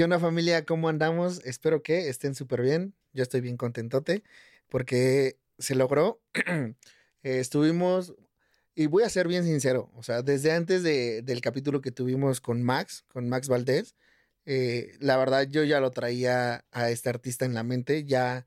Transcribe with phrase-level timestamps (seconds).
[0.00, 0.64] ¿Qué onda familia?
[0.64, 1.44] ¿Cómo andamos?
[1.44, 2.94] Espero que estén súper bien.
[3.12, 4.22] Yo estoy bien contentote
[4.70, 6.22] porque se logró.
[7.22, 8.14] Estuvimos,
[8.74, 12.40] y voy a ser bien sincero, o sea, desde antes de, del capítulo que tuvimos
[12.40, 13.94] con Max, con Max Valdés,
[14.46, 18.46] eh, la verdad yo ya lo traía a este artista en la mente, ya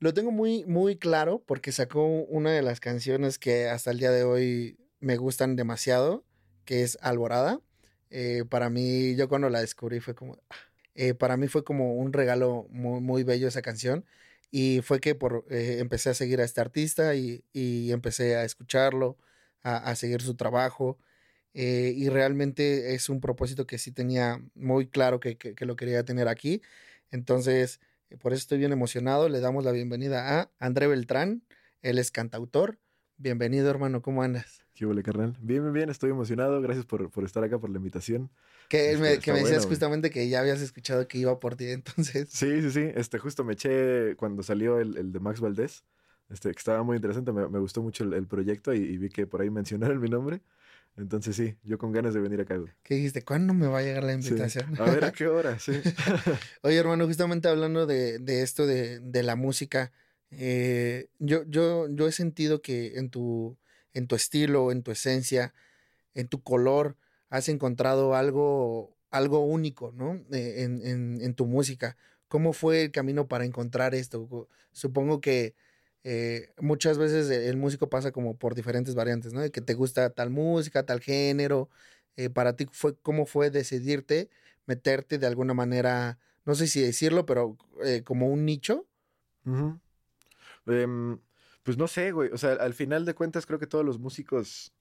[0.00, 4.10] lo tengo muy, muy claro porque sacó una de las canciones que hasta el día
[4.10, 6.24] de hoy me gustan demasiado,
[6.64, 7.60] que es Alborada.
[8.16, 10.38] Eh, para mí, yo cuando la descubrí fue como,
[10.94, 14.04] eh, para mí fue como un regalo muy, muy bello esa canción.
[14.52, 18.44] Y fue que por, eh, empecé a seguir a este artista y, y empecé a
[18.44, 19.18] escucharlo,
[19.64, 20.98] a, seguir su trabajo.
[21.54, 26.04] y realmente es un propósito que sí tenía muy claro que, que, que lo quería
[26.04, 26.62] tener aquí.
[27.10, 27.80] Entonces,
[28.20, 29.28] por eso estoy bien emocionado.
[29.28, 31.42] Le damos la bienvenida a André Beltrán.
[31.82, 32.78] Él es cantautor.
[33.16, 34.02] Bienvenido, hermano.
[34.02, 34.63] ¿Cómo andas?
[34.74, 35.36] ¿Qué huele, carnal?
[35.40, 36.60] Bien, bien, bien, estoy emocionado.
[36.60, 38.28] Gracias por, por estar acá, por la invitación.
[38.68, 41.54] Que este, me, que me decías bueno, justamente que ya habías escuchado que iba por
[41.54, 42.28] ti, entonces.
[42.30, 42.90] Sí, sí, sí.
[42.96, 45.84] Este, justo me eché cuando salió el, el de Max Valdés.
[46.28, 47.32] Este, que estaba muy interesante.
[47.32, 50.08] Me, me gustó mucho el, el proyecto y, y, vi que por ahí mencionaron mi
[50.08, 50.40] nombre.
[50.96, 52.60] Entonces sí, yo con ganas de venir acá.
[52.82, 53.22] ¿Qué dijiste?
[53.22, 54.74] ¿Cuándo me va a llegar la invitación?
[54.76, 54.82] Sí.
[54.82, 55.72] A ver a qué hora, sí.
[56.62, 59.92] Oye, hermano, justamente hablando de, de esto de, de, la música,
[60.30, 63.58] eh, yo, yo, yo he sentido que en tu,
[63.94, 65.54] en tu estilo, en tu esencia,
[66.14, 66.96] en tu color,
[67.30, 70.24] has encontrado algo, algo único, ¿no?
[70.32, 71.96] Eh, en, en, tu música.
[72.28, 74.48] ¿Cómo fue el camino para encontrar esto?
[74.72, 75.54] Supongo que
[76.02, 79.48] eh, muchas veces el músico pasa como por diferentes variantes, ¿no?
[79.50, 81.70] Que te gusta tal música, tal género.
[82.16, 84.28] Eh, para ti, fue, ¿cómo fue decidirte,
[84.66, 87.56] meterte de alguna manera, no sé si decirlo, pero
[88.04, 88.86] como un nicho?
[91.64, 92.30] Pues no sé, güey.
[92.32, 94.72] O sea, al final de cuentas creo que todos los músicos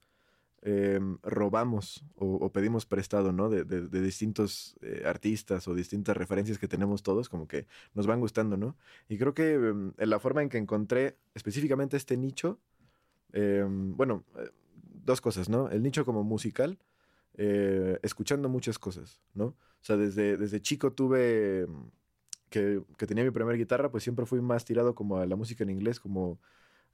[0.66, 3.50] eh, robamos o, pedimos prestado, ¿no?
[3.50, 8.08] De, de, de distintos eh, artistas o distintas referencias que tenemos todos, como que nos
[8.08, 8.78] van gustando, ¿no?
[9.10, 9.56] Y creo que
[9.98, 12.60] eh, la forma en que encontré específicamente este nicho,
[13.34, 14.24] bueno,
[15.04, 15.70] dos cosas, ¿no?
[15.70, 16.78] El nicho como musical,
[17.34, 19.46] escuchando muchas cosas, ¿no?
[19.46, 21.68] O sea, desde, desde chico tuve...
[22.50, 25.64] Que, que tenía mi primera guitarra, pues siempre fui más tirado como a la música
[25.64, 26.40] en inglés, como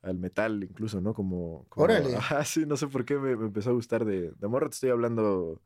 [0.02, 1.14] al metal incluso, ¿no?
[1.14, 1.66] Como...
[1.70, 2.16] como Órale.
[2.30, 4.32] Ah, sí, no sé por qué me, me empezó a gustar de...
[4.32, 5.62] De morro te estoy hablando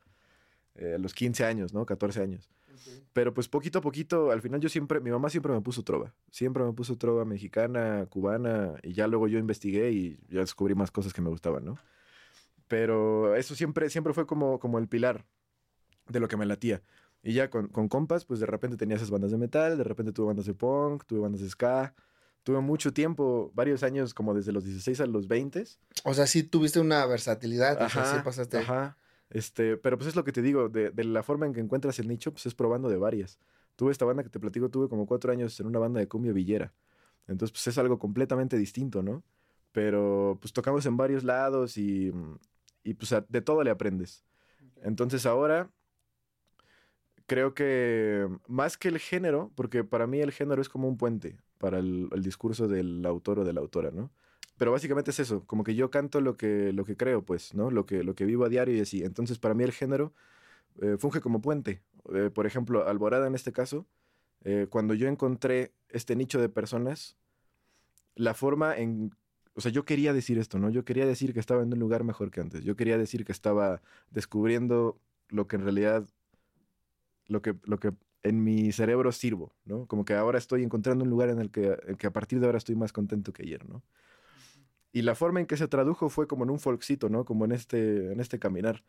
[0.75, 1.85] eh, a los 15 años, ¿no?
[1.85, 2.49] 14 años.
[2.81, 3.03] Okay.
[3.13, 4.99] Pero pues poquito a poquito, al final yo siempre...
[4.99, 6.13] Mi mamá siempre me puso trova.
[6.31, 10.91] Siempre me puso trova mexicana, cubana, y ya luego yo investigué y ya descubrí más
[10.91, 11.77] cosas que me gustaban, ¿no?
[12.67, 15.25] Pero eso siempre, siempre fue como, como el pilar
[16.07, 16.81] de lo que me latía.
[17.21, 20.11] Y ya con, con compas, pues de repente tenía esas bandas de metal, de repente
[20.11, 21.93] tuve bandas de punk, tuve bandas de ska
[22.43, 25.63] tuve mucho tiempo, varios años, como desde los 16 a los 20.
[26.03, 28.57] O sea, sí tuviste una versatilidad, ajá, o sea, sí pasaste.
[28.57, 28.97] Ajá.
[29.29, 31.97] Este, pero pues es lo que te digo, de, de, la forma en que encuentras
[31.99, 33.39] el nicho, pues es probando de varias.
[33.75, 36.33] Tuve esta banda que te platico, tuve como cuatro años en una banda de cumbia
[36.33, 36.71] villera.
[37.27, 39.23] Entonces, pues es algo completamente distinto, ¿no?
[39.71, 42.11] Pero pues tocamos en varios lados y,
[42.83, 44.23] y pues de todo le aprendes.
[44.83, 45.71] Entonces ahora
[47.25, 51.37] creo que más que el género, porque para mí el género es como un puente
[51.63, 54.11] para el, discurso del autor o de la autora, ¿no?
[54.57, 57.71] Pero básicamente es eso, como que yo canto lo que, lo que creo, pues, ¿no?
[57.71, 59.01] Lo que, lo que vivo a diario y así.
[59.01, 60.11] Entonces, para mí el género
[60.81, 61.81] eh, funge como puente.
[62.13, 63.85] Eh, por ejemplo, Alborada en este caso,
[64.43, 67.15] eh, cuando yo encontré este nicho de personas,
[68.15, 69.15] la forma en...
[69.53, 70.69] O sea, yo quería decir esto, ¿no?
[70.69, 72.65] Yo quería decir que estaba en un lugar mejor que antes.
[72.65, 73.81] Yo quería decir que estaba
[74.11, 76.05] descubriendo lo que en realidad
[77.27, 79.87] lo que, lo que en mi cerebro sirvo, ¿no?
[79.87, 82.45] Como que ahora estoy encontrando un lugar en el que, en que a partir de
[82.47, 83.83] ahora estoy más contento que ayer, ¿no?
[84.91, 87.25] Y la forma en que se tradujo fue como en un folkcito, ¿no?
[87.25, 88.83] Como en este, en este caminar.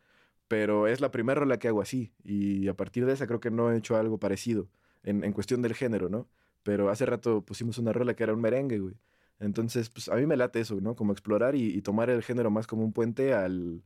[0.47, 2.13] Pero es la primera rola que hago así.
[2.23, 4.69] Y a partir de esa creo que no he hecho algo parecido
[5.03, 6.27] en, en cuestión del género, ¿no?
[6.63, 8.95] Pero hace rato pusimos una rola que era un merengue, güey.
[9.39, 10.95] Entonces, pues a mí me late eso, ¿no?
[10.95, 13.83] Como explorar y, y tomar el género más como un puente al...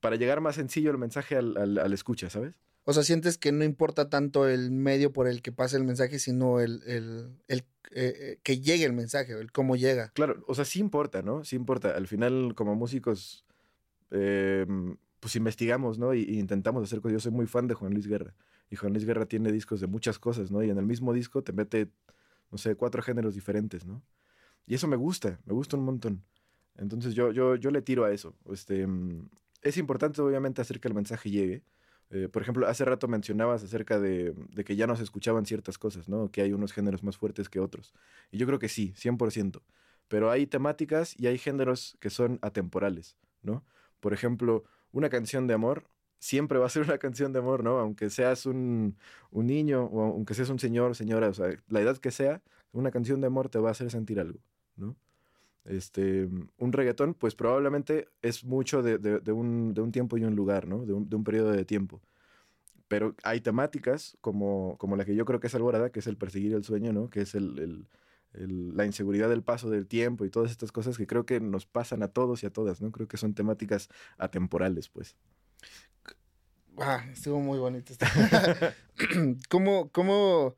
[0.00, 2.54] para llegar más sencillo el mensaje al, al, al escucha, ¿sabes?
[2.84, 6.18] O sea, sientes que no importa tanto el medio por el que pasa el mensaje,
[6.18, 10.10] sino el, el, el eh, que llegue el mensaje, el cómo llega.
[10.10, 11.44] Claro, o sea, sí importa, ¿no?
[11.44, 11.96] Sí importa.
[11.96, 13.46] Al final, como músicos,
[14.10, 14.66] eh,
[15.20, 16.12] pues investigamos, ¿no?
[16.12, 17.14] Y, intentamos hacer cosas.
[17.14, 18.34] Yo soy muy fan de Juan Luis Guerra.
[18.68, 20.62] Y Juan Luis Guerra tiene discos de muchas cosas, ¿no?
[20.62, 21.88] Y en el mismo disco te mete,
[22.50, 24.02] no sé, cuatro géneros diferentes, ¿no?
[24.66, 26.24] Y eso me gusta, me gusta un montón.
[26.76, 28.34] Entonces yo, yo, yo le tiro a eso.
[28.50, 28.86] Este,
[29.62, 31.62] es importante, obviamente, hacer que el mensaje llegue
[32.14, 34.34] eh, por ejemplo, hace rato mencionabas acerca de,
[34.64, 36.30] que ya no se escuchaban ciertas cosas, ¿no?
[36.30, 37.92] Que hay unos géneros más fuertes que otros.
[38.30, 39.62] Y yo creo que sí, 100%.
[40.06, 43.64] Pero hay temáticas y hay géneros que son atemporales, ¿no?
[43.98, 44.62] Por ejemplo,
[44.92, 45.88] una canción de amor
[46.20, 47.80] siempre va a ser una canción de amor, ¿no?
[47.80, 48.96] Aunque seas un,
[49.32, 52.92] un niño o aunque seas un señor, señora, o sea, la edad que sea, una
[52.92, 54.38] canción de amor te va a hacer sentir algo,
[54.76, 54.94] ¿no?
[55.64, 56.28] Este,
[56.58, 60.68] un reggaetón, pues probablemente es mucho de, de, un, de un, tiempo y un lugar,
[60.68, 60.84] ¿no?
[60.84, 62.02] De un, un, periodo de tiempo.
[62.88, 66.18] Pero hay temáticas como, como la que yo creo que es Alborada, que es el
[66.18, 67.08] perseguir el sueño, ¿no?
[67.08, 67.88] Que es el, el,
[68.34, 71.64] el, la inseguridad del paso del tiempo y todas estas cosas que creo que nos
[71.64, 72.92] pasan a todos y a todas, ¿no?
[72.92, 73.88] Creo que son temáticas
[74.18, 75.16] atemporales, pues.
[76.76, 77.94] Ah, estuvo muy bonito.
[79.48, 80.56] ¿Cómo, cómo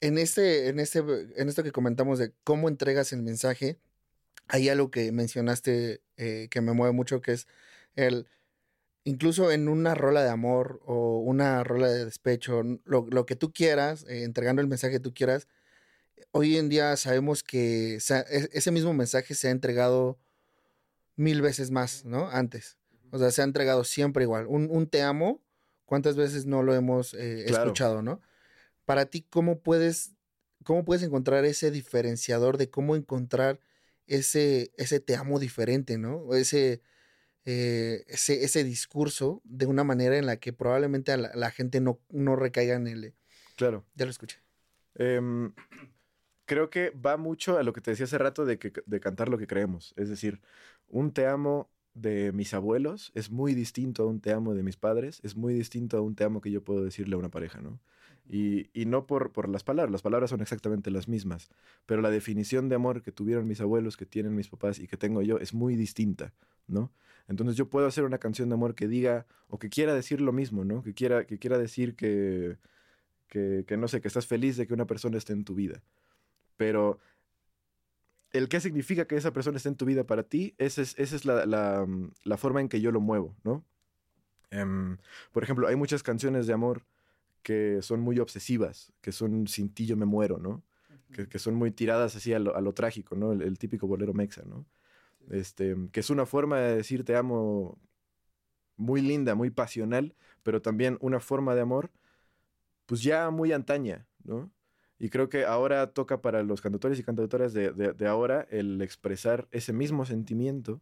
[0.00, 3.78] en este, en este, en esto que comentamos de cómo entregas el mensaje,
[4.48, 7.46] hay algo que mencionaste eh, que me mueve mucho, que es
[7.94, 8.26] el,
[9.04, 13.52] incluso en una rola de amor o una rola de despecho, lo, lo que tú
[13.52, 15.48] quieras, eh, entregando el mensaje que tú quieras,
[16.32, 20.18] hoy en día sabemos que e, ese mismo mensaje se ha entregado
[21.16, 22.28] mil veces más, ¿no?
[22.28, 22.78] Antes.
[23.10, 24.46] O sea, se ha entregado siempre igual.
[24.46, 25.42] Un, un te amo,
[25.84, 27.64] ¿cuántas veces no lo hemos eh, claro.
[27.64, 28.20] escuchado, no?
[28.84, 30.12] Para ti, ¿cómo puedes,
[30.64, 33.60] ¿cómo puedes encontrar ese diferenciador de cómo encontrar
[34.08, 36.34] ese, ese te amo diferente, ¿no?
[36.34, 36.82] Ese,
[37.44, 41.80] eh, ese, ese discurso de una manera en la que probablemente a la, la gente
[41.80, 43.14] no, no recaiga en él.
[43.56, 43.84] Claro.
[43.94, 44.38] Ya lo escuché.
[44.96, 45.20] Eh,
[46.46, 49.28] creo que va mucho a lo que te decía hace rato de, que, de cantar
[49.28, 49.94] lo que creemos.
[49.96, 50.40] Es decir,
[50.88, 54.76] un te amo de mis abuelos es muy distinto a un te amo de mis
[54.76, 57.60] padres, es muy distinto a un te amo que yo puedo decirle a una pareja,
[57.60, 57.80] ¿no?
[58.30, 61.48] Y, no por, por las palabras, las palabras son exactamente las mismas,
[61.86, 64.98] pero la definición de amor que tuvieron mis abuelos, que tienen mis papás y que
[64.98, 66.34] tengo yo es muy distinta,
[66.66, 66.92] ¿no?
[67.26, 70.32] Entonces yo puedo hacer una canción de amor que diga o que quiera decir lo
[70.32, 70.82] mismo, ¿no?
[70.82, 72.58] Que quiera, que quiera decir que,
[73.28, 75.82] que, no sé, que estás feliz de que una persona esté en tu vida.
[76.58, 76.98] Pero
[78.32, 81.16] el qué significa que esa persona esté en tu vida para ti, esa es, esa
[81.16, 81.86] es la, la,
[82.24, 83.64] la, forma en que yo lo muevo, ¿no?
[84.52, 84.98] Um,
[85.32, 86.82] por ejemplo, hay muchas canciones de amor
[87.42, 90.50] que son muy obsesivas, que son sin ti yo me muero, ¿no?
[90.50, 91.14] Uh -huh.
[91.14, 93.32] que, que, son muy tiradas así a lo, a lo trágico, ¿no?
[93.32, 94.66] El, el, típico bolero mexa, ¿no?
[95.30, 97.78] Este, que es una forma de decir te amo
[98.76, 101.90] muy linda, muy pasional, pero también una forma de amor,
[102.86, 104.50] pues ya muy antaña, ¿no?
[104.98, 108.82] Y creo que ahora toca para los cantautores y cantautoras de, de, de, ahora el
[108.82, 110.80] expresar ese mismo sentimiento,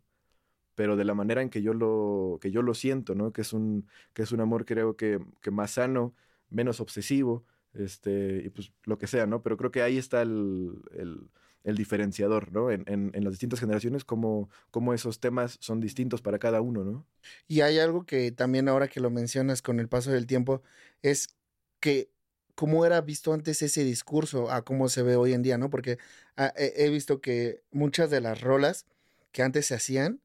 [0.75, 3.32] pero de la manera en que yo lo, que yo lo siento, ¿no?
[3.32, 6.14] Que es un, que es un amor creo que, que más sano,
[6.50, 7.44] menos obsesivo,
[7.75, 9.43] este, y pues lo que sea, ¿no?
[9.43, 11.31] Pero creo que ahí está el, el,
[11.64, 12.70] el diferenciador, ¿no?
[12.70, 16.84] En, en, en, las distintas generaciones, cómo, cómo esos temas son distintos para cada uno,
[16.84, 17.06] ¿no?
[17.48, 20.62] Y hay algo que también ahora que lo mencionas con el paso del tiempo,
[21.02, 21.37] es
[21.81, 22.10] que
[22.54, 25.69] cómo era visto antes ese discurso a cómo se ve hoy en día, ¿no?
[25.69, 25.98] Porque
[26.37, 28.87] ah, he visto que muchas de las rolas
[29.32, 30.20] que antes se hacían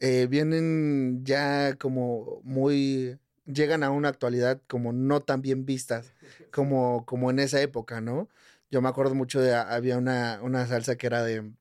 [0.00, 6.12] eh, vienen ya como muy llegan a una actualidad como no tan bien vistas
[6.52, 8.28] como, como en esa época, ¿no?
[8.70, 11.52] Yo me acuerdo mucho de, había una, una salsa que era de,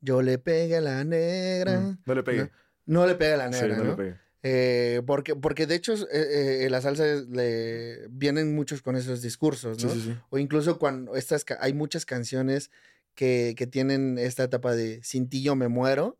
[0.00, 1.80] yo le pegué a la negra.
[1.80, 2.42] Mm, no le pegué.
[2.42, 2.50] No,
[2.86, 3.90] no le pegué a la negra, sí, no, ¿no?
[3.90, 4.16] Le pegué.
[4.44, 9.82] Eh, porque, porque de hecho eh, eh, la salsa le, vienen muchos con esos discursos,
[9.84, 9.90] ¿no?
[9.90, 10.18] Sí, sí, sí.
[10.30, 12.72] O incluso cuando estas, hay muchas canciones
[13.14, 16.18] que, que tienen esta etapa de sin ti yo me muero,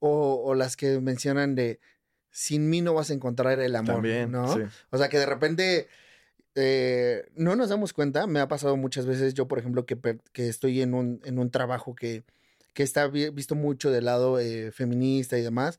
[0.00, 1.80] o, o, las que mencionan de
[2.32, 4.52] sin mí no vas a encontrar el amor, También, ¿no?
[4.52, 4.62] Sí.
[4.90, 5.86] O sea que de repente
[6.54, 9.96] eh, no nos damos cuenta, me ha pasado muchas veces, yo por ejemplo, que,
[10.32, 12.24] que estoy en un, en un trabajo que,
[12.72, 15.78] que está visto mucho del lado eh, feminista y demás,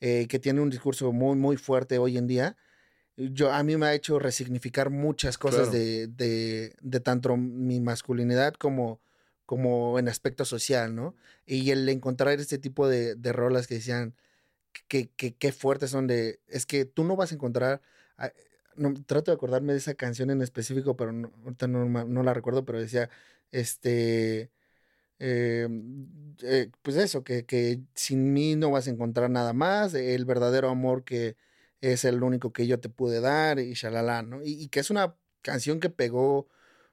[0.00, 2.56] eh, que tiene un discurso muy, muy fuerte hoy en día.
[3.16, 5.78] Yo, a mí me ha hecho resignificar muchas cosas claro.
[5.78, 9.00] de, de, de, tanto mi masculinidad como,
[9.44, 11.14] como en aspecto social, ¿no?
[11.44, 14.14] Y el encontrar este tipo de, de rolas que decían
[14.88, 17.82] que, que, que, fuertes son de, es que tú no vas a encontrar,
[18.76, 21.30] no, trato de acordarme de esa canción en específico, pero no,
[21.68, 23.10] no, no la recuerdo, pero decía,
[23.52, 24.50] este,
[25.18, 25.68] eh,
[26.42, 30.70] eh, pues eso, que, que, sin mí no vas a encontrar nada más, el verdadero
[30.70, 31.36] amor que
[31.80, 34.42] es el único que yo te pude dar y shalala, ¿no?
[34.42, 36.48] Y, y que es una canción que pegó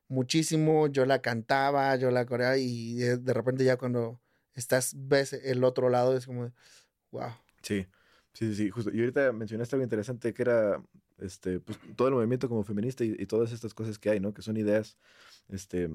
[0.08, 4.22] muchísimo, yo la cantaba, yo la coreaba y de, de, repente ya cuando
[4.56, 6.52] estás, ves el otro lado es como,
[7.12, 7.32] wow.
[7.62, 7.86] Sí,
[8.34, 8.92] sí, sí, justo.
[8.94, 10.82] Y ahorita mencionaste algo interesante que era
[11.18, 14.34] este, pues, todo el movimiento como feminista y, y todas estas cosas que hay, ¿no?
[14.34, 14.98] Que son ideas,
[15.50, 15.90] este,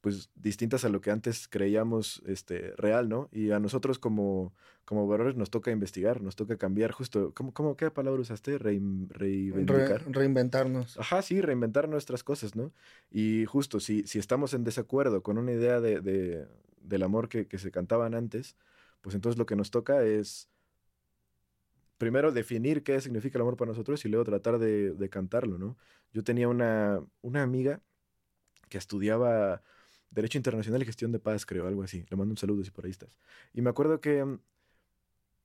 [0.00, 3.28] pues distintas a lo que antes creíamos este, real, ¿no?
[3.32, 7.76] Y a nosotros como, como varones nos toca investigar, nos toca cambiar justo, ¿cómo, cómo
[7.76, 8.58] qué palabra usaste?
[8.58, 10.04] Re, reivindicar.
[10.06, 10.98] Re, reinventarnos.
[10.98, 12.72] Ajá, sí, reinventar nuestras cosas, ¿no?
[13.10, 16.46] Y justo, si, si estamos en desacuerdo con una idea de, de
[16.80, 18.56] del amor que, que se cantaban antes,
[19.02, 20.49] pues entonces lo que nos toca es
[22.00, 25.76] primero definir qué significa el amor para nosotros y luego tratar de, de cantarlo, ¿no?
[26.14, 27.82] Yo tenía una, una amiga
[28.70, 29.62] que estudiaba
[30.10, 32.06] Derecho Internacional y Gestión de Paz, creo, algo así.
[32.08, 33.18] Le mando un saludo si por ahí estás.
[33.52, 34.38] Y me acuerdo que mm,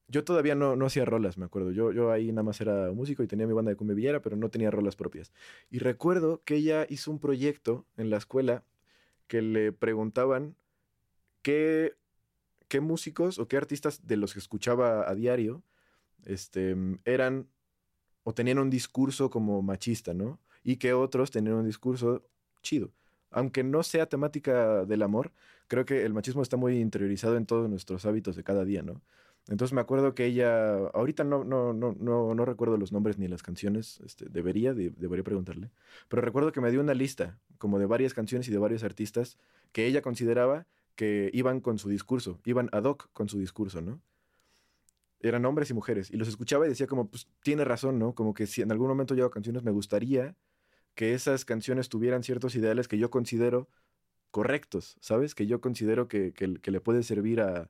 [0.08, 1.74] yo todavía no, no hacía rolas, me acuerdo.
[1.74, 4.38] Yo, yo ahí nada más era músico y tenía mi banda de cumbia villera, pero
[4.38, 5.34] no tenía rolas propias.
[5.70, 8.64] Y recuerdo que ella hizo un proyecto en la escuela
[9.28, 10.56] que le preguntaban
[11.42, 11.98] qué,
[12.70, 15.62] qué músicos o qué artistas de los que escuchaba a diario
[16.26, 17.48] este, eran
[18.24, 20.40] o tenían un discurso como machista, ¿no?
[20.64, 22.28] Y que otros tenían un discurso
[22.62, 22.92] chido.
[23.30, 25.32] Aunque no sea temática del amor,
[25.68, 29.02] creo que el machismo está muy interiorizado en todos nuestros hábitos de cada día, ¿no?
[29.48, 33.28] Entonces me acuerdo que ella, ahorita no, no, no, no, no recuerdo los nombres ni
[33.28, 35.70] las canciones, este, debería, debería preguntarle,
[36.08, 39.38] pero recuerdo que me dio una lista como de varias canciones y de varios artistas
[39.72, 40.66] que ella consideraba
[40.96, 44.02] que iban con su discurso, iban ad hoc con su discurso, ¿no?
[45.20, 48.14] Eran hombres y mujeres, y los escuchaba y decía como, pues tiene razón, ¿no?
[48.14, 50.36] Como que si en algún momento yo hago canciones, me gustaría
[50.94, 53.70] que esas canciones tuvieran ciertos ideales que yo considero
[54.32, 55.36] correctos, ¿sabes?
[55.36, 57.70] Que yo considero que, que, le puede servir a,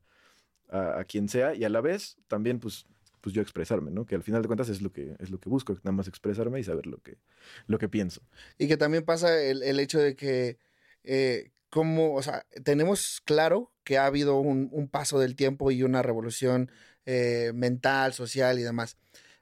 [0.69, 2.87] a, quien sea y a la vez también pues
[3.25, 4.05] pues yo expresarme, ¿no?
[4.05, 6.59] Que al final de cuentas es lo que, es lo que busco, nada más expresarme
[6.59, 7.17] y saber lo que,
[7.65, 8.21] lo que pienso.
[8.59, 10.59] Y que también pasa el, el hecho de que,
[11.03, 15.81] eh, como, o sea, tenemos claro que ha habido un, un paso del tiempo y
[15.81, 16.69] una revolución
[17.05, 18.97] eh, mental, social y demás.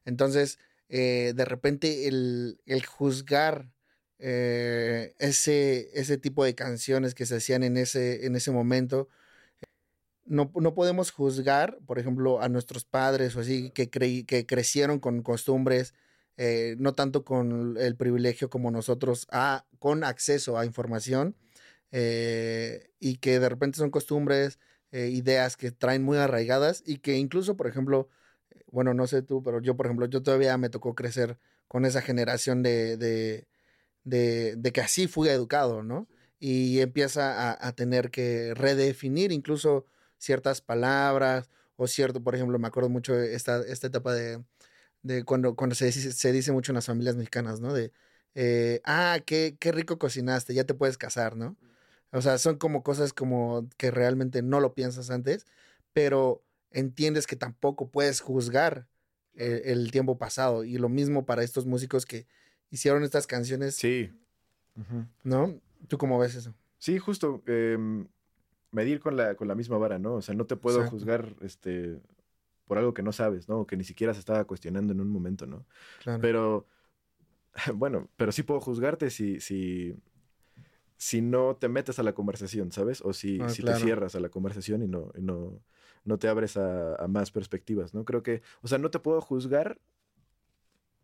[0.06, 3.70] Entonces, eh, de repente el, juzgar
[4.20, 9.10] ese, ese tipo de canciones que se hacían en ese, en ese momento,
[10.26, 15.22] no, no, podemos juzgar, por ejemplo, a nuestros padres o así, que, que crecieron con
[15.22, 15.94] costumbres,
[16.38, 21.36] eh, no tanto con el privilegio como nosotros, a, con acceso a información,
[21.92, 24.60] eh, y que de repente son costumbres,
[24.94, 28.10] eh, ideas que traen muy arraigadas y que incluso, por ejemplo,
[28.72, 32.02] bueno, no sé tú, pero yo, por ejemplo, yo todavía me tocó crecer con esa
[32.02, 33.48] generación de, de,
[34.04, 36.08] de, de que así fui educado, ¿no?
[36.40, 39.86] Y empieza a, a tener que redefinir incluso
[40.18, 44.44] ciertas palabras o cierto, por ejemplo, me acuerdo mucho esta, esta etapa de,
[45.04, 47.74] de cuando, cuando se, dice, se dice mucho en las familias mexicanas, ¿no?
[47.74, 47.92] De,
[48.36, 51.58] eh, ah, qué, qué rico cocinaste, ya te puedes casar, ¿no?
[52.14, 55.46] O sea, son como cosas como que realmente no lo piensas antes,
[55.94, 58.88] pero entiendes que tampoco puedes juzgar
[59.34, 60.64] el, el tiempo pasado.
[60.64, 62.28] Y lo mismo para estos músicos que
[62.70, 63.76] hicieron estas canciones.
[63.76, 64.12] Sí.
[65.24, 65.60] ¿No?
[65.88, 66.56] ¿Tú cómo ves eso?
[66.78, 67.44] Sí, justo.
[67.46, 67.78] Eh,
[68.72, 70.16] medir con la, con la misma vara, ¿no?
[70.16, 70.98] O sea, no te puedo Exacto.
[70.98, 72.02] juzgar este,
[72.66, 73.62] por algo que no sabes, ¿no?
[73.62, 75.66] O que ni siquiera se estaba cuestionando en un momento, ¿no?
[76.02, 76.20] Claro.
[76.22, 76.68] Pero,
[77.76, 79.96] bueno, pero sí puedo juzgarte si, si,
[80.98, 83.02] si no te metes a la conversación, ¿sabes?
[83.02, 83.78] O si, ah, si claro.
[83.78, 85.62] te cierras a la conversación y no, y no,
[86.06, 88.06] no te abres a, a, más perspectivas, ¿no?
[88.06, 89.80] Creo que, o sea, no te puedo juzgar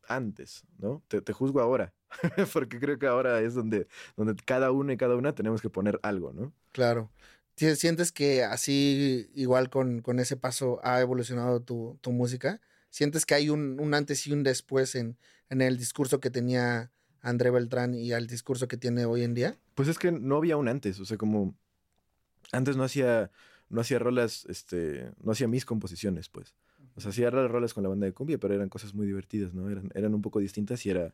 [0.08, 1.04] antes, ¿no?
[1.08, 1.94] Te, te juzgo ahora,
[2.54, 6.00] porque creo que ahora es donde, donde cada uno y cada una tenemos que poner
[6.04, 6.54] algo, ¿no?
[6.72, 7.12] Claro.
[7.56, 12.62] ¿Sientes que así, igual con, con ese paso, ha evolucionado tu, tu música?
[12.90, 15.18] ¿Sientes que hay un, un, antes y un después en,
[15.50, 16.90] en el discurso que tenía
[17.22, 19.58] André Beltrán y al discurso que tiene hoy en día?
[19.76, 21.56] Pues es que no había un antes, o sea, como
[22.52, 23.32] antes no hacía,
[23.70, 26.56] no hacía rolas, este, no hacía mis composiciones, pues.
[26.96, 29.70] O sea, hacía rolas con la banda de cumbia, pero eran cosas muy divertidas, ¿no?
[29.70, 31.14] Eran, eran un poco distintas y era,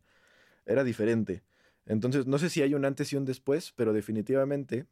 [0.65, 1.43] era diferente.
[1.85, 4.87] Entonces, no sé si hay un antes y un después, pero definitivamente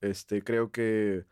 [0.00, 1.24] este, creo que.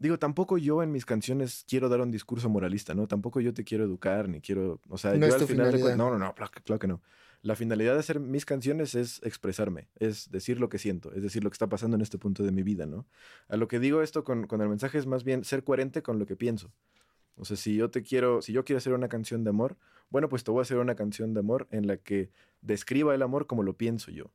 [0.00, 3.06] Digo, tampoco yo en mis canciones quiero dar un discurso moralista, ¿no?
[3.06, 4.80] Tampoco yo te quiero educar, ni quiero.
[4.88, 5.70] O sea, no yo al final.
[5.70, 5.94] De...
[5.94, 7.02] No, no, no, claro, claro que no.
[7.42, 11.44] La finalidad de hacer mis canciones es expresarme, es decir lo que siento, es decir
[11.44, 13.06] lo que está pasando en este punto de mi vida, ¿no?
[13.48, 16.18] A lo que digo esto con, con el mensaje es más bien ser coherente con
[16.18, 16.72] lo que pienso.
[17.36, 19.76] O sea, si yo te quiero, si yo quiero hacer una canción de amor,
[20.08, 22.30] bueno, pues te voy a hacer una canción de amor en la que
[22.62, 24.32] describa el amor como lo pienso yo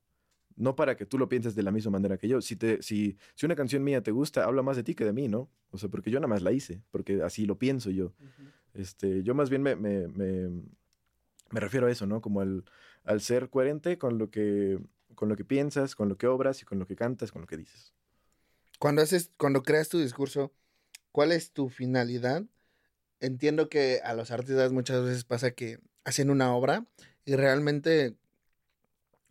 [0.55, 2.41] no para que tú lo pienses de la misma manera que yo.
[2.41, 5.13] Si, te, si, si una canción mía te gusta, habla más de ti que de
[5.13, 5.50] mí, ¿no?
[5.71, 8.13] O sea, porque yo nada más la hice, porque así lo pienso yo.
[8.19, 8.51] Uh -huh.
[8.74, 10.50] este, yo más bien me, me, me,
[11.51, 12.21] me, refiero a eso, ¿no?
[12.21, 12.63] Como al,
[13.03, 14.79] al ser coherente con lo, que,
[15.13, 17.47] con lo que piensas, con lo que obras y con lo que cantas, con lo
[17.47, 17.93] que dices.
[18.79, 20.53] Cuando, haces, cuando creas tu discurso,
[21.12, 22.43] ¿cuál es tu finalidad?
[23.19, 26.85] Entiendo que a los artistas muchas veces pasa que hacen una obra
[27.25, 28.15] y realmente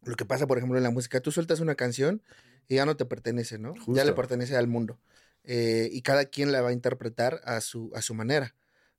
[0.04, 2.22] lo que pasa, por ejemplo, en la música, tú sueltas una canción
[2.68, 3.74] y ya no te pertenece, ¿no?
[3.74, 3.94] Justo.
[3.94, 4.98] Ya le pertenece al mundo.
[5.44, 8.54] Eh, y cada quien la va a interpretar a su, a su manera,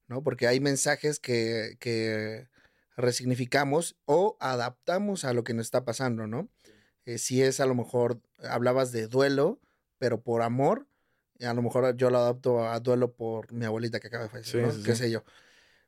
[0.08, 0.22] ¿no?
[0.24, 2.48] Porque hay mensajes que, que
[2.96, 6.50] resignificamos o adaptamos a lo que nos está pasando, ¿no?
[7.06, 9.60] Eh, si es a lo mejor, hablabas de duelo,
[9.98, 10.88] pero por amor,
[11.42, 14.62] a lo mejor yo lo adapto a duelo por mi abuelita que acaba de fallecer,
[14.62, 14.74] sí, ¿no?
[14.74, 15.24] sí, qué sé yo.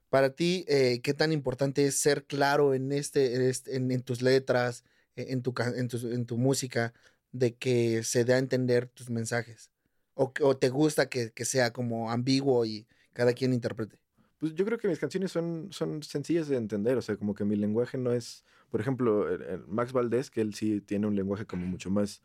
[0.10, 4.22] Para ti, eh, ¿qué tan importante es ser claro en, este, en, este- en- tus
[4.22, 4.84] letras,
[5.18, 6.94] en tu, en, tu, en tu música,
[7.32, 9.72] de que se dé a entender tus mensajes?
[10.14, 13.98] ¿O, o te gusta que, que sea como ambiguo y cada quien interprete?
[14.40, 17.44] Pues yo creo que mis canciones son, son sencillas de entender, o sea, como que
[17.44, 21.16] mi lenguaje no es, por ejemplo, el- el Max Valdés, que él sí tiene un
[21.16, 22.22] lenguaje como mucho más,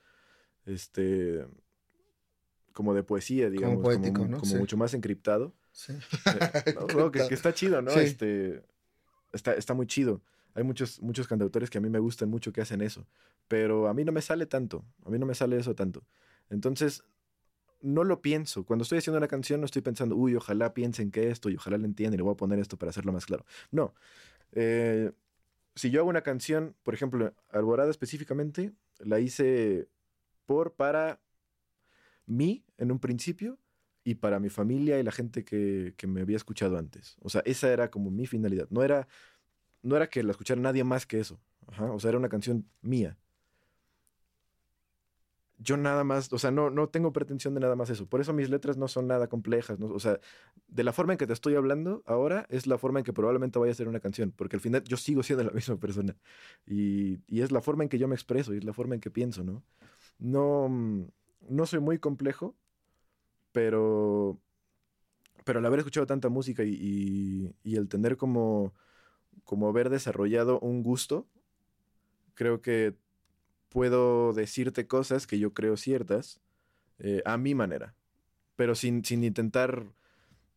[0.67, 1.47] este,
[2.73, 4.39] como de poesía, digamos, como, poético, mu- ¿no?
[4.39, 4.59] como Sí.
[4.59, 5.55] mucho más encriptado.
[5.73, 5.93] Sí.
[5.93, 5.99] Eh,
[6.75, 7.91] no, no, que, que está chido, ¿no?
[7.93, 8.01] Sí.
[8.01, 8.63] Este,
[9.33, 10.23] está, está muy chido.
[10.55, 13.07] Hay muchos, muchos cantautores que a mí me gustan mucho que hacen eso,
[13.49, 16.05] pero a mí no me sale tanto, a mí no me sale eso tanto.
[16.51, 17.05] Entonces,
[17.83, 18.65] no lo pienso.
[18.65, 21.79] Cuando estoy haciendo una canción no estoy pensando, uy, ojalá piensen que esto y ojalá
[21.79, 23.45] lo entiendan y le voy a poner esto para hacerlo más claro.
[23.71, 23.95] No.
[24.53, 25.13] Eh,
[25.75, 29.89] si yo hago una canción, por ejemplo, Alborada específicamente, la hice
[30.47, 31.21] por, para
[32.27, 33.59] mí en un principio
[34.05, 37.17] y para mi familia y la gente que, que me había escuchado antes.
[37.21, 38.69] O sea, esa era como mi finalidad.
[38.71, 39.09] No era,
[39.83, 41.41] no era que la escuchara nadie más que eso.
[41.79, 43.19] O sea, era una canción mía.
[45.59, 48.07] Yo nada más, o sea, no, no tengo pretensión de nada más eso.
[48.07, 49.79] Por eso mis letras no son nada complejas.
[49.79, 49.87] ¿no?
[49.87, 50.19] O sea,
[50.67, 53.59] de la forma en que te estoy hablando ahora es la forma en que probablemente
[53.61, 54.33] vaya a ser una canción.
[54.33, 56.17] Porque al final yo sigo siendo la misma persona.
[56.67, 59.01] Y, y es la forma en que yo me expreso y es la forma en
[59.01, 59.63] que pienso, ¿no?
[60.19, 61.05] No, mm,
[61.51, 62.57] no soy muy complejo,
[63.53, 64.41] pero,
[65.45, 68.75] pero al haber escuchado tanta música y- y el tener como,
[69.45, 71.27] como haber desarrollado un gusto,
[72.35, 72.95] creo que
[73.69, 76.41] puedo decirte cosas que yo creo ciertas
[76.99, 77.95] eh, a mi manera,
[78.57, 79.87] pero sin, sin intentar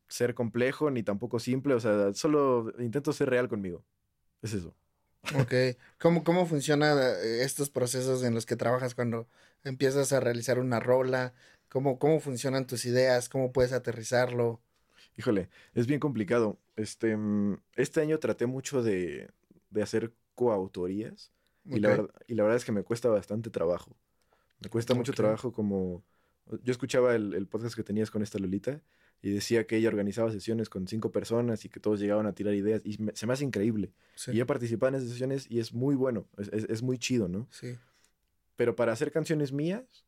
[0.08, 3.84] ser complejo ni tampoco simple, o sea, solo intento ser real conmigo.
[4.42, 4.76] Es eso.
[5.34, 5.54] Ok.
[6.00, 9.28] ¿Cómo, cómo funcionan estos procesos en los que trabajas cuando
[9.64, 11.34] empiezas a realizar una rola?
[11.70, 13.28] ¿Cómo, cómo funcionan tus ideas?
[13.30, 14.62] ¿Cómo puedes aterrizarlo?
[15.18, 16.60] Híjole, es bien complicado.
[16.76, 19.30] Este, mm, este año traté mucho de,
[19.70, 21.32] de hacer coautorías
[21.66, 23.96] y, la verdad, y la verdad es que me cuesta bastante trabajo.
[24.60, 26.04] Me cuesta mucho trabajo como...
[26.64, 28.82] Yo escuchaba el, el podcast que tenías con esta Lolita
[29.22, 32.54] y decía que ella organizaba sesiones con cinco personas y que todos llegaban a tirar
[32.54, 33.94] ideas y me- se me hace increíble.
[34.14, 37.00] Sí, Y he participado en esas sesiones y es muy bueno, es, es- es muy
[37.00, 37.48] chido, ¿no?
[37.50, 37.76] sí.
[38.56, 40.05] Pero para hacer canciones mías,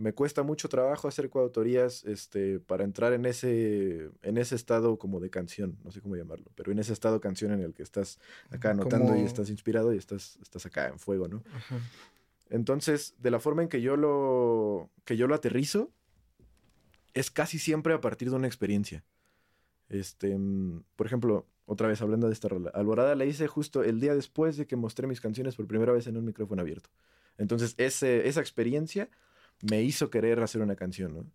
[0.00, 5.20] me cuesta mucho trabajo hacer coautorías este, para entrar en ese, en ese estado como
[5.20, 8.18] de canción, no sé cómo llamarlo, pero en ese estado canción en el que estás
[8.50, 11.42] acá anotando y estás inspirado y estás, estás acá en fuego, ¿no?
[11.54, 11.78] Ajá.
[12.48, 15.90] Entonces, de la forma en que yo lo, que yo lo aterrizo,
[17.12, 19.04] es casi siempre a partir de una experiencia.
[19.90, 24.00] Este, mm, por ejemplo, otra vez hablando de esta rola, Alborada la hice justo el
[24.00, 26.88] día después de que mostré mis canciones por primera vez en un micrófono abierto.
[27.38, 29.10] Entonces, ese, esa experiencia
[29.62, 31.26] me hizo querer hacer una canción, ¿no?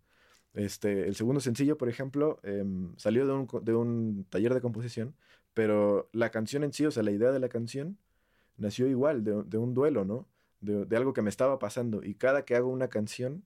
[0.54, 5.14] Este, el segundo sencillo, por ejemplo, em, salió de un, de un taller de composición,
[5.52, 7.98] pero la canción en sí, o sea, la idea de la canción,
[8.56, 10.26] nació igual, de, de un duelo, ¿no?
[10.60, 12.02] De, de algo que me estaba pasando.
[12.02, 13.44] Y cada que hago una canción,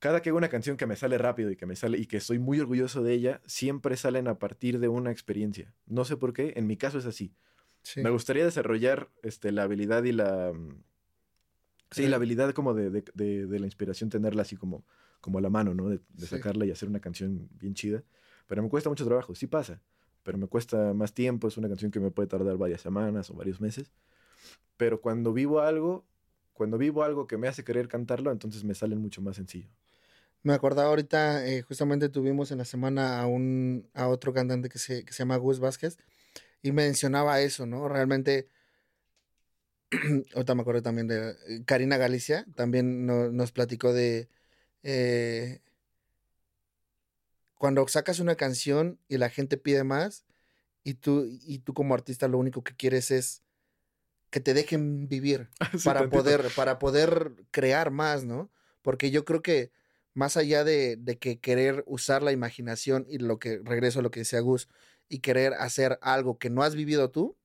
[0.00, 2.16] cada que hago una canción que me sale rápido y que me sale y que
[2.16, 5.72] estoy muy orgulloso de ella, siempre salen a partir de una experiencia.
[5.86, 7.32] No sé por qué, en mi caso es así.
[7.82, 8.02] Sí.
[8.02, 10.52] Me gustaría desarrollar este, la habilidad y la...
[11.94, 12.08] Sí, Eh.
[12.08, 14.84] la habilidad como de, de- de- de la inspiración, tenerla así como,
[15.20, 15.88] como a la mano, ¿no?
[15.88, 16.36] De, de Sí.
[16.36, 18.02] sacarla y hacer una canción bien chida.
[18.46, 19.80] Pero me cuesta mucho trabajo, sí pasa.
[20.22, 23.34] Pero me cuesta más tiempo, es una canción que me puede tardar varias semanas o
[23.34, 23.92] varios meses.
[24.76, 26.04] Pero cuando vivo algo,
[26.52, 29.68] cuando vivo algo que me hace querer cantarlo, entonces me salen mucho más sencillo.
[30.42, 34.78] Me acordaba ahorita, eh, justamente tuvimos en la semana a un, a otro cantante que
[34.78, 35.96] se, que se llama Gus Vázquez
[36.62, 37.88] y mencionaba eso, ¿no?
[37.88, 38.48] Realmente,
[40.34, 44.28] ahorita me acuerdo también de eh, Karina Galicia, también no- nos platicó de
[44.82, 45.60] eh,
[47.54, 50.24] cuando sacas una canción y la gente pide más
[50.84, 53.42] y tú, y tú como artista lo único que quieres es
[54.30, 56.24] que te dejen vivir Sí, para tantito.
[56.24, 58.50] poder, para poder crear más, ¿no?
[58.82, 59.72] Porque yo creo que
[60.14, 64.10] más allá de, de que querer usar la imaginación y lo que, regreso a lo
[64.10, 64.68] que decía Gus,
[65.08, 67.36] y querer hacer algo que no has vivido tú,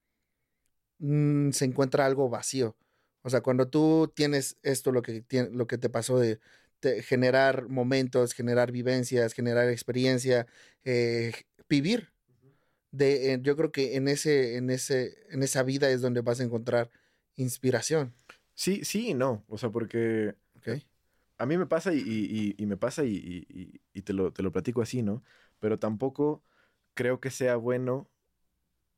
[1.00, 2.76] mm, se encuentra algo vacío.
[3.22, 6.40] O sea, cuando tú tienes esto, lo que, lo que te pasó de,
[6.82, 10.48] de generar momentos, generar vivencias, generar experiencia,
[10.84, 11.34] eh,
[11.68, 12.12] vivir.
[12.92, 16.40] De, eh, yo creo que en ese, en ese, en esa vida es donde vas
[16.40, 16.90] a encontrar
[17.36, 18.14] inspiración.
[18.56, 19.44] Sí, sí y no.
[19.48, 20.70] O sea, porque ¿ok?
[21.38, 23.46] a mí me pasa y, y- y- y me pasa y-
[23.94, 25.24] y te, lo, te lo platico así, ¿no?
[25.60, 26.44] Pero tampoco
[26.94, 28.10] creo que sea bueno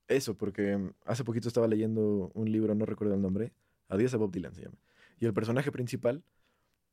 [0.07, 3.53] eso, porque hace poquito estaba leyendo un libro, no recuerdo el nombre,
[3.91, 4.77] Adiós a Bob Dylan se llama.
[5.19, 6.23] Y el personaje principal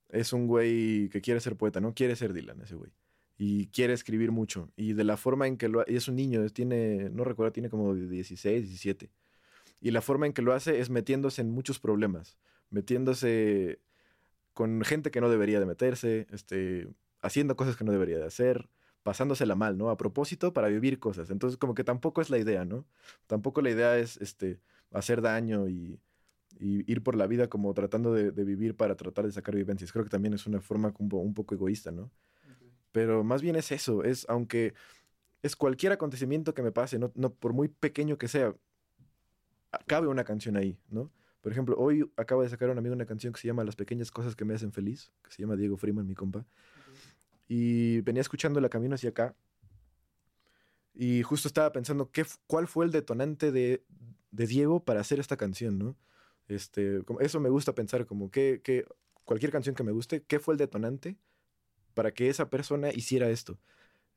[0.09, 2.91] es un güey que quiere ser poeta, no quiere ser Dylan, ese güey.
[3.41, 4.73] y quiere escribir mucho.
[4.77, 7.71] Y de la forma en que lo y es un niño, tiene, no recuerdo, tiene
[7.71, 9.11] como 16, 17.
[9.81, 12.37] Y la forma en que lo hace es metiéndose en muchos problemas,
[12.71, 13.79] metiéndose
[14.55, 16.89] con gente que no debería de meterse, este,
[17.21, 18.69] haciendo cosas que no debería de hacer,
[19.09, 19.89] pasándosela mal, ¿no?
[19.89, 21.31] A propósito para vivir cosas.
[21.31, 22.85] Entonces, como que tampoco es la idea, ¿no?
[23.27, 24.61] Tampoco la idea es este,
[24.93, 25.99] hacer daño y,
[26.61, 29.93] y ir por la vida como tratando de, de, vivir para tratar de sacar vivencias.
[29.93, 32.11] Creo que también es una forma un, un poco egoísta, ¿no?
[32.93, 34.75] Pero más bien es eso, es aunque
[35.43, 38.55] es cualquier acontecimiento que me pase, no, no por muy pequeño que sea,
[39.87, 41.11] cabe una canción ahí, ¿no?
[41.41, 44.11] Por ejemplo, hoy acaba de sacar un amigo una canción que se llama Las pequeñas
[44.11, 46.45] cosas que me hacen feliz, que se llama Diego Freeman, mi compa.
[47.49, 49.35] Y venía escuchando la camino hacia acá.
[50.95, 53.85] Y justo estaba pensando qué, cuál fue el detonante de,
[54.31, 55.97] de Diego para hacer esta canción, ¿no?
[56.49, 58.85] Este, como, eso me gusta pensar, como que, que
[59.25, 61.17] cualquier canción que me guste, ¿qué fue el detonante
[61.95, 63.59] para que esa persona hiciera esto?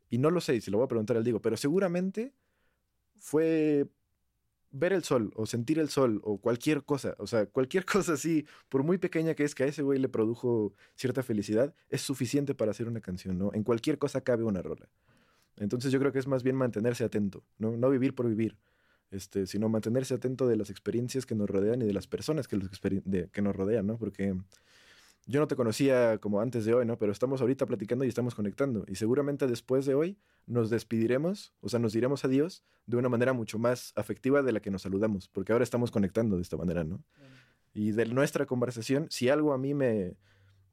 [0.09, 2.33] Y no lo sé, si lo voy a preguntar al Diego, pero seguramente
[3.15, 3.87] fue
[4.71, 8.45] ver el sol o sentir el sol o cualquier cosa, o sea, cualquier cosa así,
[8.69, 12.55] por muy pequeña que es que a ese güey le produjo cierta felicidad, es suficiente
[12.55, 13.51] para hacer una canción, ¿no?
[13.53, 14.87] En cualquier cosa cabe una rola.
[15.57, 17.75] Entonces yo creo que es más bien mantenerse atento, ¿no?
[17.77, 18.57] No vivir por vivir,
[19.11, 22.59] este, sino mantenerse atento de las experiencias que nos rodean y de las personas que,
[23.31, 23.97] que nos rodean, ¿no?
[23.97, 24.35] Porque
[25.25, 26.97] yo no te conocía como antes de hoy, ¿no?
[26.97, 28.85] Pero estamos ahorita platicando y estamos conectando.
[28.87, 33.33] Y seguramente después de hoy nos despediremos, o sea, nos diremos adiós de una manera
[33.33, 36.83] mucho más afectiva de la que nos saludamos, porque ahora estamos conectando de esta manera,
[36.83, 37.03] ¿no?
[37.73, 40.17] Y de nuestra conversación, si algo a mí me,